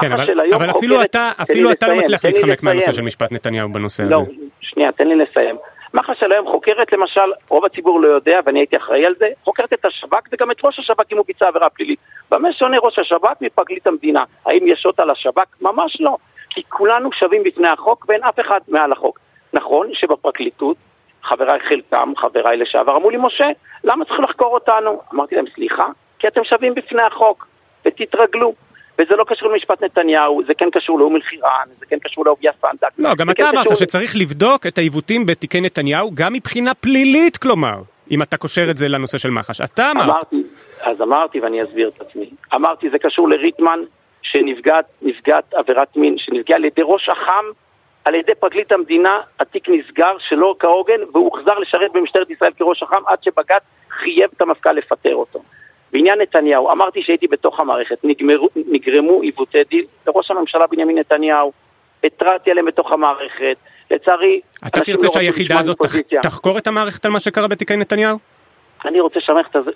כן, 0.00 0.12
מח"ש 0.12 0.28
אבל, 0.28 0.52
אבל 0.54 0.70
אפילו 0.70 1.02
אתה, 1.02 1.30
אפילו 1.42 1.72
אתה 1.72 1.88
לא 1.88 1.94
מצליח 1.94 2.24
להתחמק 2.24 2.62
מהנושא. 2.62 2.92
של 2.92 3.02
משפט 3.02 3.32
נתניהו 3.32 3.68
בנושא 3.68 4.02
לא, 4.02 4.20
הזה. 4.22 4.32
שנייה, 4.60 4.92
תן 4.92 5.08
לי 5.08 5.14
לסיים. 5.14 5.56
מח"ש 5.94 6.22
היום 6.22 6.46
חוקרת 6.46 6.92
למשל, 6.92 7.32
רוב 7.48 7.64
הציבור 7.64 8.00
לא 8.00 8.08
יודע, 8.08 8.40
ואני 8.46 8.58
הייתי 8.58 8.76
אחראי 8.76 9.06
על 9.06 9.14
זה, 9.18 9.28
חוקרת 9.44 9.72
את 9.72 9.84
השב"כ 9.84 10.28
וגם 10.32 10.50
את 10.50 10.56
ראש 10.64 10.78
השב"כ 10.78 11.12
אם 11.12 11.16
הוא 11.16 11.26
ביצע 11.26 11.48
עבירה 11.48 11.70
פלילית. 11.70 11.98
במה 12.30 12.52
שונה 12.52 12.78
ראש 12.78 12.98
השב"כ 12.98 13.32
מפרקליט 13.40 13.86
המדינה? 13.86 14.24
האם 14.46 14.66
יש 14.66 14.80
שוט 14.80 15.00
על 15.00 15.10
השב"כ? 15.10 15.46
ממש 15.60 16.00
לא. 16.00 16.16
כי 16.50 16.62
כולנו 16.68 17.12
שווים 17.12 17.42
בפני 17.42 17.68
החוק 17.68 18.06
ואין 18.08 18.24
אף 18.24 18.40
אחד 18.40 18.60
מעל 18.68 18.92
החוק. 18.92 19.18
נכון 19.52 19.88
שבפרקליטות, 19.92 20.76
חבריי 21.22 21.60
חלקם, 21.60 22.12
חבריי 22.16 22.56
לשעבר, 22.56 22.96
אמרו 22.96 23.10
לי, 23.10 23.18
משה, 23.20 23.46
למה 23.84 24.04
צריך 24.04 24.20
לחקור 24.20 24.54
אותנו? 24.54 25.00
אמרתי 25.14 25.34
להם, 25.34 25.44
סליחה, 25.54 25.86
כי 26.18 26.28
אתם 26.28 26.44
שווים 26.44 26.74
בפני 26.74 27.02
החוק, 27.02 27.46
ותתרגלו. 27.86 28.54
וזה 28.98 29.16
לא 29.16 29.24
קשור 29.28 29.48
למשפט 29.52 29.82
נתניהו, 29.82 30.42
זה 30.46 30.54
כן 30.54 30.70
קשור 30.72 30.98
לאום 30.98 31.16
אל-חיראן, 31.16 31.64
זה 31.78 31.86
כן 31.86 31.98
קשור 31.98 32.24
לאהוביה 32.24 32.52
סנדק. 32.52 32.88
לא, 32.98 33.14
גם 33.14 33.30
אתה 33.30 33.42
כן 33.42 33.48
אמרת 33.48 33.66
קשור- 33.66 33.76
שצריך 33.76 34.16
לבדוק 34.16 34.66
את 34.66 34.78
העיוותים 34.78 35.26
בתיקי 35.26 35.60
נתניהו 35.60 36.10
גם 36.14 36.32
מבחינה 36.32 36.74
פלילית, 36.74 37.36
כלומר. 37.36 37.76
אם 38.10 38.22
אתה 38.22 38.36
קושר 38.36 38.70
את 38.70 38.78
זה 38.78 38.88
לנושא 38.88 39.18
של 39.18 39.30
מח"ש. 39.30 39.60
אתה 39.60 39.90
אמרת. 39.90 40.04
אמרתי, 40.04 40.42
אז 40.80 41.00
אמרתי 41.02 41.40
ואני 41.40 41.62
אסביר 41.62 41.90
את 41.96 42.00
עצמי. 42.00 42.30
אמרתי, 42.54 42.90
זה 42.90 42.98
קשור 42.98 43.28
לריטמן, 43.28 43.80
שנפגעת 44.22 44.84
עבירת 45.54 45.96
מין, 45.96 46.14
שנפגעה 46.18 46.56
על 46.56 46.64
ידי 46.64 46.80
ראש 46.84 47.08
אח"ם, 47.08 47.44
על 48.04 48.14
ידי 48.14 48.32
פרקליט 48.40 48.72
המדינה, 48.72 49.20
התיק 49.40 49.68
נסגר 49.68 50.16
שלא 50.28 50.54
כהוגן, 50.58 51.00
והוא 51.12 51.24
הוחזר 51.24 51.58
לשרת 51.58 51.92
במשטרת 51.92 52.30
ישראל 52.30 52.52
כראש 52.58 52.82
אח"ם 52.82 53.02
עד 53.06 53.22
שבג"ץ 53.22 53.62
חייב 53.90 54.30
את 54.36 54.40
המפכ"ל 54.42 54.72
לפטר 54.72 55.14
אותו. 55.14 55.40
בעניין 55.92 56.20
נתניהו, 56.20 56.70
אמרתי 56.70 57.02
שהייתי 57.02 57.26
בתוך 57.26 57.60
המערכת, 57.60 57.98
נגמרו, 58.04 58.48
נגרמו 58.66 59.20
עיוותי 59.20 59.64
דין 59.70 59.84
לראש 60.06 60.30
הממשלה 60.30 60.66
בנימין 60.66 60.98
נתניהו, 60.98 61.52
התרעתי 62.04 62.50
עליהם 62.50 62.66
בתוך 62.66 62.92
המערכת, 62.92 63.56
לצערי... 63.90 64.40
אתה 64.66 64.80
תרצה 64.80 65.06
לא 65.06 65.12
שהיחידה 65.12 65.58
הזאת 65.60 65.80
מפוזיציה. 65.80 66.20
תח- 66.20 66.28
תחקור 66.28 66.58
את 66.58 66.66
המערכת 66.66 67.04
על 67.04 67.10
מה 67.12 67.20
שקרה 67.20 67.48
בתיקי 67.48 67.76
נתניהו? 67.76 68.18
אני 68.84 69.00
רוצה 69.00 69.20
שהמערכת 69.20 69.56
הזאת, 69.56 69.74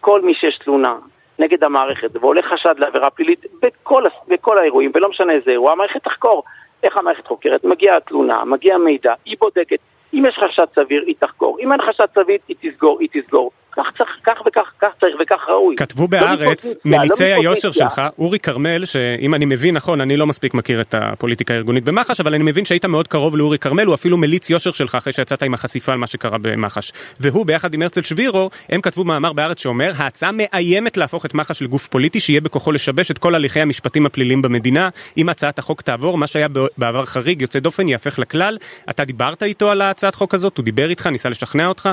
כל 0.00 0.20
מי 0.22 0.34
שיש 0.34 0.58
תלונה 0.58 0.94
נגד 1.38 1.64
המערכת 1.64 2.10
ועולה 2.20 2.42
חשד 2.42 2.74
לעבירה 2.78 3.10
פלילית 3.10 3.46
בכל, 3.62 4.04
בכל 4.28 4.58
האירועים, 4.58 4.90
ולא 4.94 5.08
משנה 5.08 5.32
איזה 5.32 5.50
אירוע, 5.50 5.72
המערכת 5.72 6.04
תחקור. 6.04 6.42
איך 6.82 6.96
המערכת 6.96 7.26
חוקרת? 7.26 7.64
מגיעה 7.64 7.96
התלונה, 7.96 8.44
מגיע 8.44 8.78
מידע, 8.78 9.14
היא 9.24 9.36
בודקת. 9.40 9.78
אם 10.14 10.22
יש 10.28 10.38
חשד 10.44 10.64
סביר, 10.74 11.02
היא 11.06 11.14
תחקור. 11.18 11.58
אם 11.60 11.72
אין 11.72 11.80
חשד 11.82 12.04
סביר, 12.14 12.38
היא 12.48 12.56
תסגור, 12.60 12.98
היא 13.00 13.08
תסגור. 13.12 13.50
כך 13.78 13.84
צריך, 13.98 14.10
כך 14.26 14.46
וכך, 14.46 14.72
כך 14.80 14.88
צריך 15.00 15.16
וכך 15.22 15.48
ראוי. 15.48 15.76
כתבו 15.76 16.02
לא 16.02 16.08
בהארץ, 16.08 16.64
לא 16.64 16.72
מליצי 16.84 17.24
היושר 17.24 17.68
מפוזיציה. 17.68 17.88
שלך, 17.90 18.02
אורי 18.18 18.38
כרמל, 18.38 18.84
שאם 18.84 19.34
אני 19.34 19.44
מבין 19.44 19.74
נכון, 19.74 20.00
אני 20.00 20.16
לא 20.16 20.26
מספיק 20.26 20.54
מכיר 20.54 20.80
את 20.80 20.94
הפוליטיקה 20.94 21.54
הארגונית 21.54 21.84
במח"ש, 21.84 22.20
אבל 22.20 22.34
אני 22.34 22.44
מבין 22.44 22.64
שהיית 22.64 22.84
מאוד 22.84 23.08
קרוב 23.08 23.36
לאורי 23.36 23.58
כרמל, 23.58 23.84
הוא 23.84 23.94
אפילו 23.94 24.16
מליץ 24.16 24.50
יושר 24.50 24.72
שלך 24.72 24.94
אחרי 24.94 25.12
שיצאת 25.12 25.42
עם 25.42 25.54
החשיפה 25.54 25.92
על 25.92 25.98
מה 25.98 26.06
שקרה 26.06 26.38
במח"ש. 26.38 26.92
והוא, 27.20 27.46
ביחד 27.46 27.74
עם 27.74 27.82
הרצל 27.82 28.02
שבירו, 28.02 28.50
הם 28.68 28.80
כתבו 28.80 29.04
מאמר 29.04 29.32
בהארץ 29.32 29.62
שאומר, 29.62 29.92
ההצעה 29.96 30.30
מאיימת 30.32 30.96
להפוך 30.96 31.26
את 31.26 31.34
מח"ש 31.34 31.62
לגוף 31.62 31.88
פוליטי 31.88 32.20
שיהיה 32.20 32.40
בכוחו 32.40 32.72
לשבש 32.72 33.10
את 33.10 33.18
כל 33.18 33.34
הליכי 33.34 33.60
המשפטים 33.60 34.06
הפליליים 34.06 34.42
במדינה. 34.42 34.88
אם 35.16 35.28
הצעת 35.28 35.58
החוק 35.58 35.82
תעבור, 35.82 36.18
מה 36.18 36.26
שהיה 36.26 36.48
בעבר 36.78 37.04
חריג, 37.04 37.42
יוצא 37.42 37.58
דופן, 37.58 37.88
יהפך 37.88 38.18
לכלל. 38.18 38.58
אתה 38.90 39.04
דיברת 39.04 39.42
איתו 39.42 39.70
על 39.70 39.82
הצעת 39.82 40.14
חוק 40.14 40.34
הזאת? 40.34 40.56
הוא 40.56 40.64
דיבר 40.64 40.90
איתך? 40.90 41.06
ניסה 41.06 41.28
לשכנע 41.28 41.66
אותך? 41.66 41.88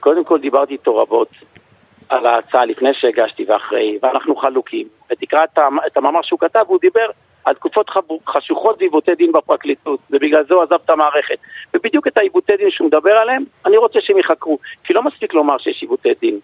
קודם 0.00 0.24
כל 0.24 0.38
דיברתי 0.40 0.72
איתו 0.72 0.96
רבות 0.96 1.28
על 2.08 2.26
ההצעה 2.26 2.64
לפני 2.64 2.88
שהגשתי 2.94 3.44
ואחרי, 3.48 3.98
ואנחנו 4.02 4.36
חלוקים. 4.36 4.88
ותקרא 5.12 5.44
את 5.44 5.58
המ- 5.58 5.78
את 5.86 5.96
המאמר 5.96 6.20
שהוא 6.22 6.38
כתב, 6.38 6.64
הוא 6.66 6.78
דיבר 6.80 7.06
על 7.44 7.54
תקופות 7.54 7.86
חשוכות 8.28 8.76
ועיוותי 8.78 9.14
דין 9.14 9.32
בפרקליטות, 9.32 10.00
ובגלל 10.10 10.42
זה 10.48 10.54
הוא 10.54 10.62
עזב 10.62 10.74
את 10.84 10.90
המערכת. 10.90 11.38
ובדיוק 11.74 12.06
את 12.06 12.18
העיוותי 12.18 12.52
דין 12.56 12.70
שהוא 12.70 12.86
מדבר 12.86 13.10
עליהם, 13.10 13.44
אני 13.66 13.76
רוצה 13.76 13.98
שהם 14.02 14.16
ייחקרו. 14.16 14.58
כי 14.84 14.94
לא 14.94 15.02
מספיק 15.02 15.34
לומר 15.34 15.58
שיש 15.58 15.82
עיוותי 15.82 16.08
דין 16.20 16.38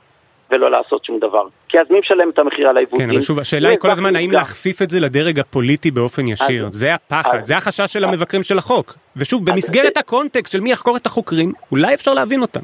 ולא 0.50 0.70
לעשות 0.70 1.04
שום 1.04 1.18
דבר. 1.18 1.46
כי 1.68 1.80
אז 1.80 1.86
מי 1.90 2.00
משלם 2.00 2.30
את 2.30 2.38
המחיר 2.38 2.68
על 2.68 2.76
העיוות 2.76 3.00
כן? 3.00 3.10
אבל 3.10 3.20
שוב, 3.20 3.38
השאלה 3.40 3.68
היא 3.68 3.78
כל 3.78 3.90
הזמן 3.90 4.16
האם 4.16 4.32
להכפיף 4.32 4.82
את 4.82 4.90
זה 4.90 5.00
לדרג 5.00 5.38
הפוליטי 5.40 5.90
באופן 5.90 6.28
ישיר. 6.28 6.66
אז- 6.66 6.72
זה 6.74 6.94
הפחד, 6.94 7.38
אז- 7.38 7.46
זה 7.46 7.56
החשש 7.56 7.92
של 7.92 8.04
המבקרים 8.04 8.42
של 8.42 8.58
החוק. 8.58 8.94
ושוב, 9.16 9.50
במסגרת 9.50 9.96
הקונטקסט 9.96 10.52
של 10.52 10.60
מי 10.60 10.72
יחקור 10.72 10.96
את 10.96 11.06
החוקרים, 11.06 11.52
אולי 11.72 11.94
אפשר 11.94 12.14
להבין 12.14 12.42
אותם. 12.42 12.60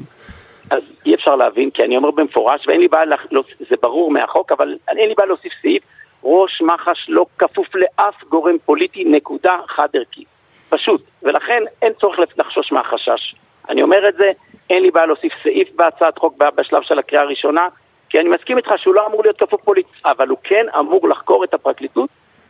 אז 0.69 0.81
אי 1.05 1.15
אפשר 1.15 1.35
להבין, 1.35 1.69
כי 1.69 1.83
אני 1.83 1.97
אומר 1.97 2.11
במפורש, 2.11 2.67
ואין 2.67 2.79
לי 2.81 2.87
בעיה, 2.87 3.05
לה- 3.05 3.15
לא, 3.31 3.43
זה 3.69 3.75
ברור 3.81 4.11
מהחוק, 4.11 4.51
אבל 4.51 4.77
אין 4.89 5.07
לי 5.09 5.13
בעיה 5.17 5.27
להוסיף 5.27 5.53
סעיף, 5.61 5.83
ראש 6.23 6.61
מח"ש 6.61 7.05
לא 7.09 7.25
כפוף 7.39 7.67
לאף 7.75 8.23
גורם 8.29 8.55
פוליטי, 8.65 9.03
נקודה 9.03 9.57
חד 9.67 9.87
ערכי. 9.93 10.23
פשוט. 10.69 11.01
ולכן 11.23 11.63
אין 11.81 11.93
צורך 11.93 12.19
לחשוש 12.37 12.71
מהחשש. 12.71 13.35
אני 13.69 13.81
אומר 13.81 14.09
את 14.09 14.15
זה, 14.15 14.31
אין 14.69 14.83
לי 14.83 14.91
בעיה 14.91 15.05
להוסיף 15.05 15.33
סעיף 15.43 15.67
בהצעת 15.75 16.17
חוק 16.17 16.37
בשלב 16.55 16.81
של 16.81 16.99
הקריאה 16.99 17.23
הראשונה, 17.23 17.67
כי 18.09 18.19
אני 18.19 18.29
מסכים 18.29 18.57
איתך 18.57 18.69
שהוא 18.77 18.95
לא 18.95 19.07
אמור 19.07 19.23
להיות 19.23 19.39
כפוף 19.39 19.61
פוליטי, 19.61 19.89
אבל 20.05 20.27
הוא 20.27 20.37
כן 20.43 20.65
אמור 20.79 21.09
לחקור 21.09 21.43
את 21.43 21.53
הפרקליטות, 21.53 22.09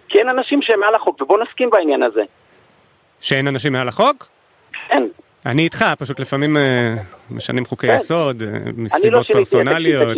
כי 0.10 0.20
אין 0.20 0.30
אנשים 0.30 0.62
שהם 0.62 0.80
מעל 0.80 0.96
החוק, 0.96 1.22
ובוא 1.22 1.40
נסכים 1.44 1.70
בעניין 1.70 2.04
הזה. 2.04 2.24
שאין 3.22 3.48
אנשים 3.48 3.74
מעל 3.74 3.88
החוק? 3.88 4.28
כן. 4.88 5.04
אני 5.46 5.64
איתך, 5.64 5.86
פשוט 6.00 6.20
לפעמים 6.20 6.58
אה, 6.58 6.94
משנים 7.32 7.66
חוקי 7.66 7.88
כן. 7.88 7.96
יסוד, 7.96 8.42
אה, 8.42 8.48
לא 8.48 8.72
מסיבות 8.78 9.28
פרסונליות. 9.28 10.18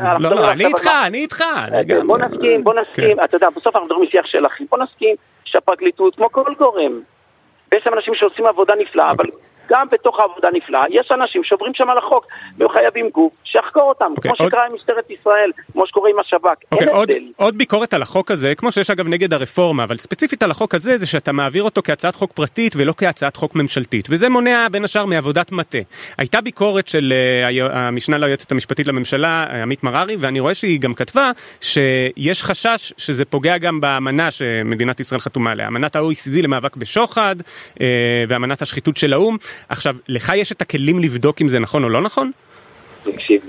אנחנו 0.00 0.28
לא, 0.28 0.34
לא, 0.36 0.50
אני 0.50 0.66
איתך, 0.66 0.90
אני 1.06 1.18
איתך. 1.18 1.40
אה, 1.40 1.80
לגמרי. 1.80 2.06
בוא 2.06 2.18
נסכים, 2.18 2.64
בוא 2.64 2.74
נסכים, 2.74 3.16
כן. 3.16 3.24
אתה 3.24 3.36
יודע, 3.36 3.50
בסוף 3.50 3.66
אנחנו 3.66 3.86
מדברים 3.86 4.02
משיח 4.08 4.26
של 4.26 4.46
אחים, 4.46 4.66
בוא 4.70 4.78
נסכים 4.78 5.16
שהפרקליטות, 5.44 6.16
כמו 6.16 6.32
כל 6.32 6.54
גורם, 6.58 7.00
ויש 7.72 7.84
שם 7.84 7.94
אנשים 7.94 8.14
שעושים 8.14 8.46
עבודה 8.46 8.74
נפלאה, 8.74 9.10
אבל 9.10 9.24
גם 9.70 9.86
בתוך 9.92 10.20
העבודה 10.20 10.48
הנפלאה, 10.48 10.84
יש 10.90 11.08
אנשים 11.12 11.44
שעוברים 11.44 11.72
שם 11.74 11.90
על 11.90 11.98
החוק, 11.98 12.26
והם 12.58 12.68
חייבים 12.68 13.08
גוף 13.14 13.32
שיחקור 13.44 13.82
אותם, 13.82 14.12
אוקיי, 14.16 14.30
כמו 14.30 14.44
עוד- 14.44 14.48
שקרה 14.52 14.66
עם 14.66 14.74
משטרת 14.74 15.10
ישראל, 15.10 15.50
כמו 15.72 15.86
שקורה 15.86 16.10
עם 16.10 16.18
השב"כ, 16.18 16.46
אוקיי, 16.72 16.88
אין 16.88 16.96
עוד, 16.96 17.10
הבדל. 17.10 17.24
עוד 17.36 17.58
ביקורת 17.58 17.94
על 17.94 18.02
החוק 18.02 18.30
הזה, 18.30 18.54
כמו 18.54 18.72
שיש 18.72 18.90
אגב 18.90 19.08
נגד 19.08 19.34
הרפורמה, 19.34 19.84
אבל 19.84 19.96
ספציפית 19.96 20.42
על 20.42 20.50
החוק 20.50 20.74
הזה, 20.74 20.98
זה 20.98 21.06
שאתה 21.06 21.32
מעביר 21.32 21.62
אותו 21.62 21.80
כהצעת 21.84 22.14
חוק 22.14 22.32
פרטית 22.32 22.72
ולא 22.76 22.94
כהצעת 22.96 23.36
חוק 23.36 23.54
ממשלתית, 23.54 24.06
וזה 24.10 24.28
מונע 24.28 24.66
בין 24.70 24.84
השאר 24.84 25.06
מעבודת 25.06 25.52
מטה. 25.52 25.78
הייתה 26.18 26.40
ביקורת 26.40 26.88
של 26.88 27.12
היו- 27.46 27.66
המשנה 27.72 28.18
ליועצת 28.18 28.52
המשפטית 28.52 28.88
לממשלה, 28.88 29.46
אה, 29.50 29.62
עמית 29.62 29.82
מררי, 29.84 30.16
ואני 30.20 30.40
רואה 30.40 30.54
שהיא 30.54 30.80
גם 30.80 30.94
כתבה 30.94 31.30
שיש 31.60 32.42
חשש 32.42 32.92
שזה 32.96 33.24
פוגע 33.24 33.58
גם 33.58 33.80
באמנה 33.80 34.30
שמדינת 34.30 35.00
ישראל 35.00 35.20
חתומה 35.20 35.50
עליה, 35.50 35.68
אמנת 35.68 35.96
ה-OECD 35.96 36.42
למאבק 36.42 36.76
בשוחד, 36.76 37.36
אה, 37.80 37.86
ואמנת 38.28 38.62
השחיתות 38.62 38.96
של 38.96 39.12
האו"ם. 39.12 39.36
עכשיו, 39.68 39.94
לך 40.08 40.32
יש 40.36 40.52
את 40.52 40.62
הכלים 40.62 40.98
לבדוק 40.98 41.42
אם 41.42 41.48
זה 41.48 41.58
נכון 41.58 41.84
או 41.84 41.88
לא 41.88 42.00
נכון? 42.00 42.30
תקשיב, 43.02 43.46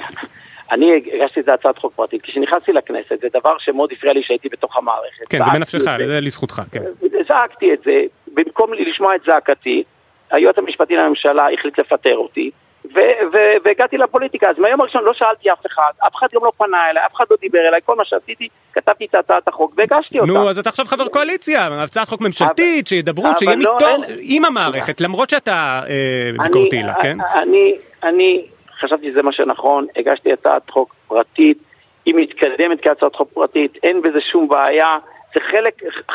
אני 0.71 0.91
הגשתי 0.95 1.39
את 1.39 1.45
זה 1.45 1.53
הצעת 1.53 1.77
חוק 1.77 1.93
פרטית, 1.95 2.21
כשנכנסתי 2.21 2.71
לכנסת, 2.71 3.19
זה 3.21 3.27
דבר 3.33 3.55
שמאוד 3.59 3.91
הפריע 3.91 4.13
לי 4.13 4.23
שהייתי 4.23 4.49
בתוך 4.49 4.77
המערכת. 4.77 5.27
כן, 5.29 5.43
זה 5.43 5.49
בנפשך, 5.53 5.77
זה. 5.77 5.97
לזכותך, 6.21 6.61
כן. 6.71 6.81
זעקתי 7.27 7.73
את 7.73 7.83
זה, 7.85 8.01
במקום 8.33 8.73
לשמוע 8.73 9.15
את 9.15 9.21
זעקתי, 9.25 9.83
היועץ 10.31 10.57
המשפטי 10.57 10.95
לממשלה 10.95 11.47
החליט 11.53 11.79
לפטר 11.79 12.15
אותי, 12.17 12.51
ו- 12.95 12.99
ו- 13.33 13.55
והגעתי 13.65 13.97
לפוליטיקה, 13.97 14.49
אז 14.49 14.59
מהיום 14.59 14.81
הראשון 14.81 15.03
לא 15.03 15.13
שאלתי 15.13 15.51
אף 15.51 15.65
אחד, 15.65 15.91
אף 16.07 16.15
אחד 16.15 16.27
גם 16.33 16.41
לא 16.45 16.51
פנה 16.57 16.89
אליי, 16.89 17.05
אף 17.05 17.15
אחד 17.15 17.25
לא 17.31 17.37
דיבר 17.41 17.59
אליי, 17.67 17.79
כל 17.85 17.95
מה 17.95 18.05
שעשיתי, 18.05 18.47
כתבתי 18.73 19.05
את 19.05 19.15
הצעת 19.15 19.47
החוק 19.47 19.73
והגשתי 19.77 20.19
אותה. 20.19 20.31
נו, 20.31 20.49
אז 20.49 20.59
אתה 20.59 20.69
עכשיו 20.69 20.85
חבר 20.85 21.07
קואליציה, 21.07 21.67
הצעת 21.83 22.07
חוק 22.07 22.21
ממשלתית, 22.21 22.87
שידברו, 22.87 23.27
שיהיה 23.39 23.55
לא, 23.55 23.75
מתור 23.75 23.87
אין- 23.89 24.17
עם 24.21 24.45
המערכת, 24.45 25.01
למרות 25.01 25.29
שאתה 25.29 25.81
אה, 25.89 26.43
ביקורתי 26.43 26.83
לה, 26.83 26.93
כן? 27.01 27.17
אני, 27.33 27.75
אני 28.03 28.45
חשבתי 28.79 29.11
שזה 29.11 29.21
מה 29.21 29.31
שנכון, 29.31 29.87
הגשתי 29.95 30.33
הצעת 30.33 30.69
חוק 30.69 30.95
פרטית, 31.07 31.57
היא 32.05 32.15
מתקדמת 32.15 32.81
כהצעת 32.81 33.15
חוק 33.15 33.29
פרטית, 33.33 33.77
אין 33.83 34.01
בזה 34.01 34.19
שום 34.31 34.47
בעיה, 34.47 34.97
זה 35.35 35.39
חלק, 35.51 35.73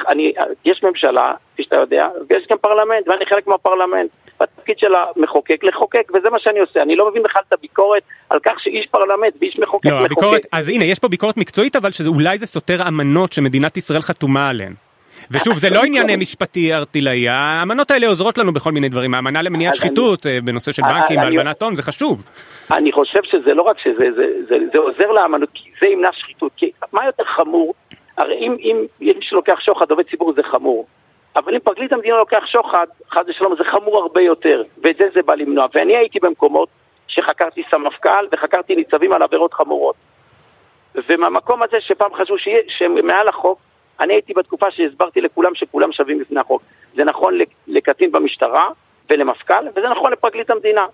אני, 0.09 0.33
יש 0.65 0.83
ממשלה, 0.83 1.33
כפי 1.55 1.63
שאתה 1.63 1.77
יודע, 1.77 2.09
ויש 2.31 2.47
גם 2.51 2.59
פרלמנט, 2.59 3.09
ואני 3.09 3.27
חלק 3.27 3.47
מהפרלמנט. 3.47 4.11
התפקיד 4.41 4.79
של 4.79 4.93
המחוקק 4.95 5.65
לחוקק, 5.65 6.11
וזה 6.15 6.31
מה 6.31 6.39
שאני 6.39 6.61
עושה. 6.61 6.83
אני 6.83 6.97
לא 6.97 7.11
מבין 7.11 7.23
בכלל 7.23 7.43
את 7.49 7.53
הביקורת 7.53 8.03
על 8.31 8.39
כך 8.45 8.53
שאיש 8.59 8.87
פרלמנט 8.87 9.33
ואיש 9.41 9.59
מחוקק 9.59 9.87
לא, 9.87 9.97
מחוקק. 9.97 10.07
הביקורת, 10.13 10.47
אז 10.53 10.69
הנה, 10.69 10.85
יש 10.85 10.99
פה 10.99 11.09
ביקורת 11.09 11.37
מקצועית, 11.37 11.77
אבל 11.77 11.91
שאולי 11.91 12.39
זה 12.39 12.47
סותר 12.47 12.89
אמנות 12.89 13.33
שמדינת 13.33 13.77
ישראל 13.77 14.01
חתומה 14.01 14.49
עליהן. 14.49 14.73
ושוב, 15.31 15.59
זה 15.59 15.71
לא 15.71 15.81
עניין 15.85 16.21
משפטי 16.21 16.75
ארטילאי, 16.75 17.29
האמנות 17.29 17.91
האלה 17.91 18.07
עוזרות 18.07 18.39
לנו 18.39 18.53
בכל 18.53 18.73
מיני 18.73 18.89
דברים, 18.89 19.15
האמנה 19.15 19.43
למניעת 19.43 19.75
אני- 19.75 19.79
שחיתות 19.79 20.27
אה, 20.27 20.39
בנושא 20.45 20.73
של 20.73 20.83
אני- 20.85 20.95
בנקים 20.95 21.19
והלבנת 21.21 21.63
הון, 21.63 21.75
זה 21.75 21.83
חשוב. 21.83 22.23
אני 22.71 22.93
חושב 22.93 23.21
שזה 23.25 23.55
לא 23.55 23.63
רק 23.63 23.79
שזה, 23.79 24.05
זה, 24.17 24.25
זה, 24.49 24.55
זה 24.73 24.79
עוזר 24.79 25.13
לאמנות, 25.13 25.49
כי 25.55 25.71
זה 25.81 25.87
ימנע 25.89 26.09
שחיתות. 26.13 26.53
כי 26.57 26.71
מה 26.93 27.07
יותר 27.07 27.25
חמור? 27.25 27.75
הרי 28.17 28.35
אם, 28.35 28.57
אם 28.61 28.87
מי 29.01 29.15
שלוקח 29.21 29.61
שוחד 29.61 29.91
עובד 29.91 30.05
ציבור 30.11 30.33
זה 30.33 30.43
חמור. 30.43 30.87
אבל 31.37 31.55
אם 31.55 31.61
פרקליט 31.61 31.93
המדינה 31.93 32.17
לוקח 32.17 32.47
שוחד, 32.47 32.87
חס 33.11 33.23
ושלום, 33.29 33.55
זה 33.59 33.65
חמור 33.65 33.99
הרבה 33.99 34.21
יותר. 34.21 34.63
ואת 34.83 34.97
זה 34.99 35.09
זה 35.15 35.23
בא 35.23 35.35
למנוע. 35.35 35.67
ואני 35.75 35.97
הייתי 35.97 36.21
במקומות 36.21 36.69
שחקרתי 37.09 37.63
סמפכ"ל 37.71 38.27
וחקרתי 38.33 38.77
ניצבים 38.77 39.13
על 39.13 39.23
עבירות 39.23 39.55
חמורות. 39.55 39.95
ומהמקום 41.09 41.63
הזה 41.63 41.77
שפעם 41.81 42.15
חשבו 42.15 42.37
שהם 42.69 43.07
מעל 43.07 43.29
החוק, 43.29 43.59
אני 44.01 44.15
הייתי 44.15 44.35
בתקופה 44.35 44.71
שהסברתי 44.71 45.21
לכולם 45.21 45.55
שכולם 45.55 45.93
שווים 45.93 46.19
בפני 46.19 46.41
החוק. 46.41 46.63
זה 46.95 47.05
נכון 47.05 47.39
לקצין 47.67 48.13
במשטרה 48.13 48.69
ולמפכ"ל, 49.11 49.69
וזה 49.77 49.89
נכון 49.89 50.13
לפרקליט 50.13 50.51
המדינה. 50.51 50.87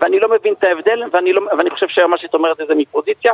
ואני 0.00 0.20
לא 0.20 0.28
מבין 0.28 0.52
את 0.52 0.64
ההבדל, 0.64 1.02
ואני, 1.12 1.32
לא, 1.32 1.42
ואני 1.58 1.70
חושב 1.70 1.88
שמה 1.88 2.18
שאת 2.18 2.34
אומרת 2.34 2.56
זה 2.56 2.74
מפוזיציה. 2.74 3.32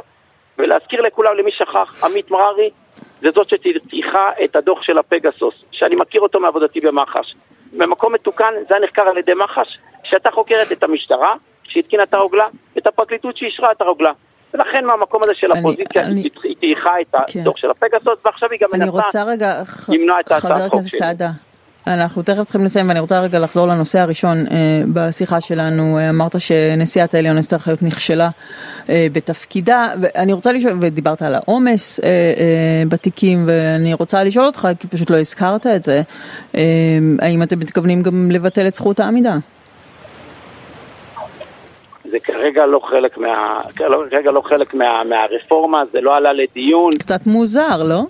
ולהזכיר 0.59 1.03
לכולם, 1.03 1.37
למי 1.37 1.51
שכח, 1.51 2.05
עמית 2.05 2.31
מררי 2.31 2.71
זה 3.21 3.31
זאת 3.31 3.49
שטייחה 3.49 4.29
את 4.45 4.57
הדוח 4.57 4.83
של 4.83 4.99
הפגסוס, 4.99 5.55
שאני 5.71 5.95
מכיר 6.01 6.21
אותו 6.21 6.41
מעבודתי 6.41 6.81
במח"ש. 6.81 7.35
במקום 7.79 8.15
מתוקן 8.15 8.53
זה 8.69 8.75
היה 8.75 8.85
נחקר 8.85 9.03
על 9.03 9.19
ידי 9.19 9.35
מח"ש, 9.35 9.79
שהייתה 10.05 10.31
חוקרת 10.31 10.73
את 10.73 10.83
המשטרה, 10.83 11.35
שהתקינה 11.65 12.03
את 12.03 12.15
הרוגלה, 12.15 12.47
את 12.79 12.87
הפרקליטות 12.87 13.37
שאישרה 13.37 13.73
את 13.73 13.81
הרוגלה. 13.81 14.13
ולכן 14.55 14.85
מהמקום 14.85 15.21
הזה 15.25 15.35
של 15.35 15.53
אני- 15.53 15.61
הפוזיציה, 15.61 16.03
אני- 16.03 16.29
היא 16.45 16.57
טייחה 16.61 17.01
את 17.01 17.15
כן. 17.27 17.41
הדוח 17.41 17.57
של 17.57 17.71
הפגסוס, 17.71 18.19
ועכשיו 18.25 18.49
היא 18.53 18.59
גם 18.63 18.69
אני 18.75 18.85
מנסה 18.85 19.05
רוצה 19.07 19.25
רגע, 19.25 19.63
למנוע 19.89 20.21
את 20.21 20.27
חבר 20.33 20.35
ההצעת 20.35 20.53
חוק 20.71 20.75
הכנסת 20.75 20.89
שלי. 20.91 20.99
סעדה, 20.99 21.29
אנחנו 21.95 22.23
תכף 22.23 22.45
צריכים 22.45 22.65
לסיים 22.65 22.89
ואני 22.89 23.01
רוצה 23.01 23.21
רגע 23.21 23.39
לחזור 23.39 23.67
לנושא 23.67 23.99
הראשון 23.99 24.39
אה, 24.39 24.83
בשיחה 24.93 25.41
שלנו. 25.41 25.99
אה, 25.99 26.11
אמרת 26.11 26.41
שנשיאת 26.41 27.15
העליון 27.15 27.39
אסתר 27.39 27.59
חיות 27.59 27.83
נכשלה 27.83 28.29
אה, 28.89 29.07
בתפקידה 29.13 29.89
ואני 30.01 30.33
רוצה 30.33 30.53
לשאול, 30.53 30.73
ודיברת 30.81 31.23
על 31.23 31.35
העומס 31.35 32.01
בתיקים 32.89 33.45
ואני 33.47 33.95
רוצה 33.95 34.25
לשאול 34.25 34.47
אותך, 34.47 34.69
כי 34.81 34.89
פשוט 34.89 35.11
לא 35.11 35.17
הזכרת 35.17 35.67
את 35.67 35.85
זה, 35.85 36.03
האם 37.23 37.43
אתם 37.43 37.59
מתכוונים 37.59 38.03
גם 38.03 38.31
לבטל 38.31 38.67
את 38.67 38.75
זכות 38.75 39.01
העמידה? 39.01 39.37
זה 42.05 42.19
כרגע 42.21 42.67
לא 42.67 42.81
חלק, 42.91 43.19
מה, 43.19 43.61
כרגע 44.11 44.31
לא 44.31 44.41
חלק 44.41 44.75
מה, 44.75 45.03
מהרפורמה, 45.05 45.83
זה 45.93 46.01
לא 46.01 46.17
עלה 46.17 46.33
לדיון. 46.33 46.91
קצת 46.99 47.27
מוזר, 47.27 47.83
לא? 47.85 48.03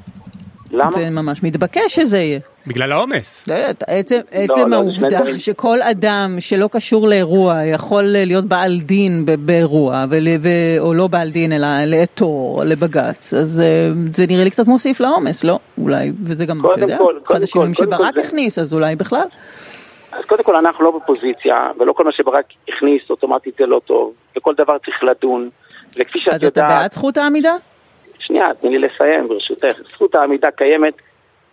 למה? 0.70 0.92
זה 0.92 1.10
ממש 1.10 1.42
מתבקש 1.42 1.94
שזה 1.94 2.18
יהיה. 2.18 2.40
בגלל 2.68 2.92
העומס. 2.92 3.48
לא 3.48 3.54
יודעת, 3.54 3.84
עצם, 3.86 4.14
לא, 4.16 4.20
עצם 4.32 4.54
זה 4.54 4.62
שני 4.62 4.76
העובדה 4.76 5.08
דברים. 5.20 5.38
שכל 5.38 5.82
אדם 5.82 6.36
שלא 6.40 6.68
קשור 6.72 7.08
לאירוע 7.08 7.64
יכול 7.64 8.02
להיות 8.02 8.44
בעל 8.44 8.78
דין 8.80 9.26
ב- 9.26 9.46
באירוע, 9.46 10.04
ול, 10.10 10.26
ו, 10.42 10.48
או 10.78 10.94
לא 10.94 11.06
בעל 11.06 11.30
דין 11.30 11.52
אלא 11.52 11.66
לעתור 11.86 12.62
לבג"ץ, 12.64 13.34
אז 13.34 13.60
אה, 13.60 13.66
זה 14.12 14.24
נראה 14.28 14.44
לי 14.44 14.50
קצת 14.50 14.66
מוסיף 14.66 15.00
לעומס, 15.00 15.44
לא? 15.44 15.58
אולי, 15.78 16.12
וזה 16.24 16.46
גם, 16.46 16.62
אתה 16.72 16.80
יודע, 16.80 16.98
אחד 17.26 17.42
השינויים 17.42 17.74
שברק 17.74 17.98
כל 18.14 18.22
זה- 18.22 18.28
הכניס, 18.28 18.58
אז 18.58 18.74
אולי 18.74 18.96
בכלל. 18.96 19.26
אז 20.12 20.24
קודם 20.24 20.44
כל 20.44 20.56
אנחנו 20.56 20.84
לא 20.84 20.98
בפוזיציה, 20.98 21.54
ולא 21.80 21.92
כל 21.92 22.04
מה 22.04 22.12
שברק 22.12 22.44
הכניס 22.68 23.02
אוטומטית 23.10 23.54
זה 23.58 23.66
לא 23.66 23.80
טוב, 23.86 24.12
וכל 24.38 24.54
דבר 24.56 24.76
צריך 24.84 24.96
לדון, 25.04 25.48
וכפי 26.00 26.20
שאת 26.20 26.34
אז 26.34 26.44
אתה 26.44 26.60
יודעת, 26.60 26.78
בעד 26.78 26.92
זכות 26.92 27.16
העמידה? 27.18 27.54
שנייה, 28.18 28.46
תני 28.60 28.78
לי 28.78 28.88
לסיים 28.88 29.28
ברשותך, 29.28 29.68
זכות 29.92 30.14
העמידה 30.14 30.48
קיימת 30.50 30.94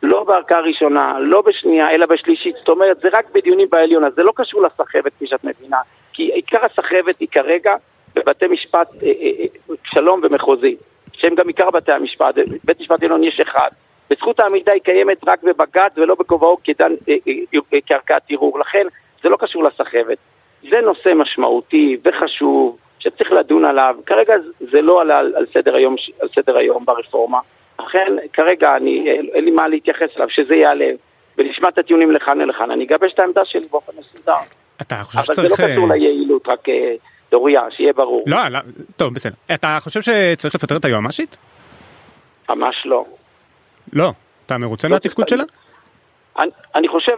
לא 0.05 0.23
בערכאה 0.23 0.59
ראשונה, 0.59 1.19
לא 1.19 1.41
בשנייה, 1.41 1.91
אלא 1.91 2.05
בשלישית, 2.05 2.55
זאת 2.55 2.69
אומרת 2.69 2.97
זה 2.99 3.09
רק 3.13 3.25
בדיונים 3.33 3.67
בעליון, 3.69 4.03
אז 4.03 4.13
זה 4.15 4.23
לא 4.23 4.31
קשור 4.35 4.61
לסחבת 4.61 5.11
כפי 5.15 5.27
שאת 5.27 5.43
מבינה, 5.43 5.77
כי 6.13 6.23
עיקר 6.23 6.65
הסחבת 6.65 7.19
היא 7.19 7.27
כרגע 7.31 7.75
בבתי 8.15 8.47
משפט 8.47 8.87
אה, 9.03 9.07
אה, 9.07 9.29
אה, 9.39 9.75
שלום 9.83 10.21
ומחוזי, 10.23 10.75
שהם 11.13 11.35
גם 11.35 11.47
עיקר 11.47 11.71
בתי 11.71 11.91
המשפט, 11.91 12.35
בית 12.63 12.79
משפט 12.79 13.03
עליון 13.03 13.23
יש 13.23 13.39
אחד. 13.39 13.69
וזכות 14.11 14.39
העמידה 14.39 14.71
היא 14.71 14.81
קיימת 14.81 15.17
רק 15.27 15.43
בבג"ץ 15.43 15.91
ולא 15.97 16.15
בכובעו 16.19 16.57
אה, 16.79 16.85
אה, 17.73 17.79
כערכאת 17.85 18.21
ערעור, 18.29 18.59
לכן 18.59 18.87
זה 19.23 19.29
לא 19.29 19.37
קשור 19.37 19.63
לסחבת. 19.63 20.17
זה 20.71 20.81
נושא 20.81 21.09
משמעותי 21.15 21.97
וחשוב 22.05 22.77
שצריך 22.99 23.31
לדון 23.31 23.65
עליו, 23.65 23.95
כרגע 24.05 24.33
זה 24.59 24.81
לא 24.81 25.01
עלה 25.01 25.19
על, 25.19 25.33
על, 25.35 25.45
סדר 25.53 25.75
היום, 25.75 25.95
על 26.19 26.27
סדר 26.35 26.57
היום 26.57 26.85
ברפורמה, 26.85 27.39
לכן 27.79 28.13
כרגע 28.33 28.75
אני, 28.75 29.09
אין 29.33 29.45
לי 29.45 29.51
מה 29.51 29.67
להתייחס 29.67 30.09
אליו, 30.17 30.29
שזה 30.29 30.55
יעלה 30.55 30.85
ונשמע 31.37 31.69
את 31.69 31.77
הטיעונים 31.77 32.11
לכאן 32.11 32.41
ולכאן, 32.41 32.71
אני 32.71 32.83
אגבש 32.85 33.13
את 33.13 33.19
העמדה 33.19 33.45
שלי 33.45 33.67
באופן 33.71 33.91
מסודר. 33.99 34.33
אתה 34.81 34.95
חושב 35.03 35.17
אבל 35.17 35.25
זה 35.25 35.33
שצריך... 35.33 35.59
לא 35.59 35.65
אה, 35.65 35.71
קשור 35.71 35.87
ליעילות, 35.89 36.47
רק 36.47 36.69
אה, 36.69 36.93
דוריה, 37.31 37.61
שיהיה 37.71 37.93
ברור. 37.93 38.23
לא, 38.27 38.47
לא, 38.47 38.59
טוב, 38.97 39.13
בסדר. 39.13 39.33
אתה 39.53 39.77
חושב 39.81 40.01
שצריך 40.01 40.55
לפטר 40.55 40.77
את 40.77 40.85
היועמ"שית? 40.85 41.37
ממש 42.49 42.75
לא. 42.85 43.05
לא. 43.93 44.11
אתה 44.45 44.57
מרוצה 44.57 44.87
לא 44.87 44.93
מהתפקוד 44.93 45.27
שלה? 45.27 45.43
אני, 46.39 46.49
אני 46.75 46.87
חושב, 46.87 47.15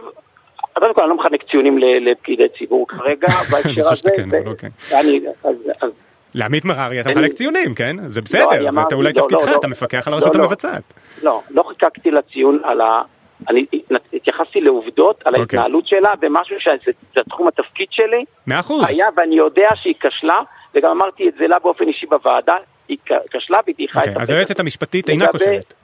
קודם 0.72 0.94
כל 0.94 1.00
אני 1.00 1.10
לא 1.10 1.16
מחלק 1.16 1.50
ציונים 1.50 1.78
לפקידי 1.78 2.48
ציבור 2.58 2.88
כרגע, 2.88 3.26
בהקשר 3.50 3.88
הזה, 3.88 4.10
זה- 4.16 4.38
אבל 4.40 4.48
אוקיי. 4.50 4.70
אני, 5.00 5.20
אז, 5.44 5.54
אז 5.80 5.90
לעמית 6.38 6.64
מררי 6.64 7.00
אתה 7.00 7.10
מחלק 7.10 7.32
ציונים, 7.32 7.74
כן? 7.74 7.96
זה 8.08 8.20
אני 8.20 8.24
בסדר, 8.24 8.70
זה 8.90 8.94
אולי 8.94 9.12
לא, 9.12 9.22
לא, 9.22 9.28
תפקידך, 9.28 9.48
לא. 9.48 9.58
אתה 9.58 9.68
מפקח 9.68 10.08
על 10.08 10.12
לא, 10.12 10.16
הרשות 10.16 10.36
לא. 10.36 10.42
המבצעת. 10.42 10.82
לא, 11.22 11.42
לא 11.50 11.64
חיקקתי 11.68 12.10
לציון 12.10 12.58
על 12.64 12.80
ה... 12.80 13.02
אני 13.48 13.66
התייחסתי 14.12 14.60
לעובדות, 14.60 15.22
על 15.24 15.36
אוקיי. 15.36 15.58
ההתנהלות 15.58 15.86
שלה, 15.86 16.14
במשהו 16.20 16.56
שזה 16.60 16.92
זה 17.14 17.20
תחום 17.28 17.48
התפקיד 17.48 17.86
שלי, 17.90 18.24
מאה 18.46 18.60
אחוז. 18.60 18.84
היה 18.88 19.06
ואני 19.16 19.34
יודע 19.34 19.68
שהיא 19.74 19.94
כשלה, 20.00 20.40
וגם 20.74 20.90
אמרתי 20.90 21.28
את 21.28 21.34
זה 21.38 21.46
לה 21.46 21.58
באופן 21.58 21.88
אישי 21.88 22.06
בוועדה, 22.06 22.56
היא 22.88 22.98
כשלה 23.30 23.58
והיא 23.64 23.76
דייחה 23.76 24.04
את 24.04 24.08
אוקיי, 24.08 24.22
אז. 24.22 24.30
היועצת 24.30 24.60
המשפטית 24.60 25.08
אינה 25.08 25.26
כושלת. 25.26 25.74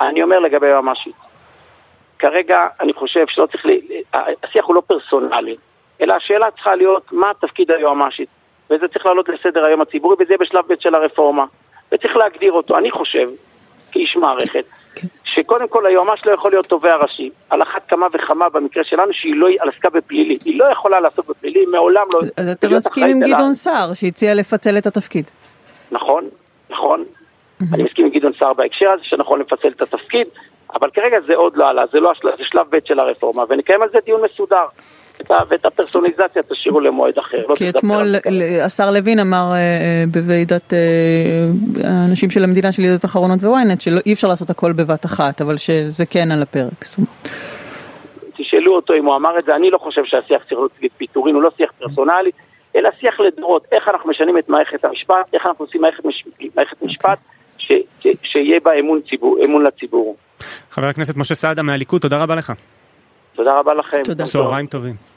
אני 0.00 0.22
אומר 0.22 0.38
לגבי 0.38 0.66
היועמ"שית. 0.66 1.14
כרגע 2.18 2.66
אני 2.80 2.92
חושב 2.92 3.24
שלא 3.28 3.46
צריך, 3.46 3.66
ל... 3.66 3.70
השיח 4.44 4.64
הוא 4.64 4.74
לא 4.74 4.82
פרסונלי, 4.86 5.56
אלא 6.00 6.14
השאלה 6.14 6.50
צריכה 6.50 6.74
להיות 6.74 7.12
מה 7.12 7.30
תפקיד 7.40 7.70
היועמ"שית, 7.70 8.28
וזה 8.70 8.88
צריך 8.88 9.06
לעלות 9.06 9.28
לסדר 9.28 9.64
היום 9.64 9.80
הציבורי, 9.80 10.16
וזה 10.20 10.34
בשלב 10.40 10.64
ב' 10.68 10.74
של 10.80 10.94
הרפורמה, 10.94 11.44
וצריך 11.92 12.16
להגדיר 12.16 12.52
אותו. 12.52 12.78
אני 12.78 12.90
חושב, 12.90 13.28
כאיש 13.92 14.16
מערכת, 14.16 14.66
שקודם 15.24 15.68
כל 15.68 15.86
היועמ"ש 15.86 16.26
לא 16.26 16.32
יכול 16.32 16.50
להיות 16.50 16.66
תובע 16.66 16.96
ראשי, 16.96 17.30
על 17.50 17.62
אחת 17.62 17.88
כמה 17.88 18.06
וכמה 18.12 18.48
במקרה 18.48 18.84
שלנו 18.84 19.12
שהיא 19.12 19.34
לא 19.36 19.48
עסקה 19.60 19.90
בפלילי, 19.90 20.38
היא 20.44 20.58
לא 20.58 20.64
יכולה 20.64 21.00
לעסוק 21.00 21.28
בפלילי, 21.28 21.66
מעולם 21.66 22.06
לא... 22.12 22.20
אז 22.36 22.48
אתה 22.48 22.68
מסכים 22.68 23.06
עם 23.06 23.20
גדעון 23.20 23.54
סער 23.54 23.94
שהציע 23.94 24.34
לפצל 24.34 24.78
את 24.78 24.86
התפקיד. 24.86 25.30
נכון, 25.92 26.28
נכון. 26.70 27.04
אני 27.74 27.82
מסכים 27.82 28.06
עם 28.06 28.12
גדעון 28.12 28.32
סער 28.32 28.52
בהקשר 28.52 28.90
הזה, 28.90 29.04
שנכון 29.04 29.40
לפצל 29.40 29.68
את 29.68 29.82
התפקיד, 29.82 30.26
אבל 30.74 30.90
כרגע 30.90 31.16
זה 31.26 31.34
עוד 31.34 31.56
לא 31.56 31.68
עלה, 31.68 31.84
זה 31.92 32.00
לא 32.00 32.12
זה 32.22 32.44
שלב 32.44 32.66
ב' 32.70 32.78
של 32.84 33.00
הרפורמה, 33.00 33.42
ונקיים 33.48 33.82
על 33.82 33.88
זה 33.92 33.98
דיון 34.04 34.20
מסודר. 34.24 34.64
ואת 35.48 35.66
הפרסוניזציה 35.66 36.42
תשאירו 36.48 36.80
למועד 36.80 37.18
אחר. 37.18 37.46
לא 37.48 37.54
כי 37.54 37.64
תדבר 37.64 37.78
אתמול 37.78 38.14
השר 38.64 38.90
לוין 38.90 39.18
אמר 39.18 39.52
אה, 39.52 39.56
אה, 39.56 40.04
בוועידת 40.10 40.72
אה, 40.72 40.78
האנשים 41.84 42.30
של 42.30 42.44
המדינה 42.44 42.72
של 42.72 42.82
ידיעות 42.82 43.04
אחרונות 43.04 43.42
וויינט 43.42 43.80
שאי 43.80 44.12
אפשר 44.12 44.28
לעשות 44.28 44.50
הכל 44.50 44.72
בבת 44.72 45.06
אחת, 45.06 45.40
אבל 45.40 45.56
שזה 45.56 46.06
כן 46.06 46.30
על 46.30 46.42
הפרק. 46.42 46.84
תשאלו 48.36 48.76
אותו 48.76 48.94
אם 48.94 49.04
הוא 49.04 49.16
אמר 49.16 49.38
את 49.38 49.44
זה, 49.44 49.54
אני 49.54 49.70
לא 49.70 49.78
חושב 49.78 50.04
שהשיח 50.04 50.42
צריך 50.42 50.52
להיות 50.52 50.72
סביב 50.78 50.90
פיטורין, 50.96 51.34
הוא 51.34 51.42
לא 51.42 51.50
שיח 51.56 51.70
פרסונלי, 51.78 52.30
אלא 52.76 52.90
שיח 53.00 53.20
לדורות, 53.20 53.64
איך 53.72 53.88
אנחנו 53.88 54.10
משנים 54.10 54.38
את 54.38 54.48
מערכת 54.48 54.84
המשפט, 54.84 55.34
איך 55.34 55.46
אנחנו 55.46 55.64
עושים 55.64 55.80
מערכת, 55.80 56.04
מש... 56.04 56.24
מערכת 56.56 56.82
משפט 56.82 57.18
ש... 57.58 57.72
ש... 58.00 58.06
שיהיה 58.22 58.60
בה 58.64 58.72
אמון, 58.80 59.00
ציבור, 59.10 59.38
אמון 59.46 59.64
לציבור. 59.64 60.16
חבר 60.70 60.86
הכנסת 60.86 61.16
משה 61.16 61.34
סעדה 61.34 61.62
מהליכוד, 61.62 62.02
תודה 62.02 62.22
רבה 62.22 62.34
לך. 62.34 62.52
תודה 63.34 63.58
רבה 63.58 63.74
לכם. 63.74 64.02
תודה. 64.04 64.24
צהריים 64.24 64.66
טובים. 64.66 65.09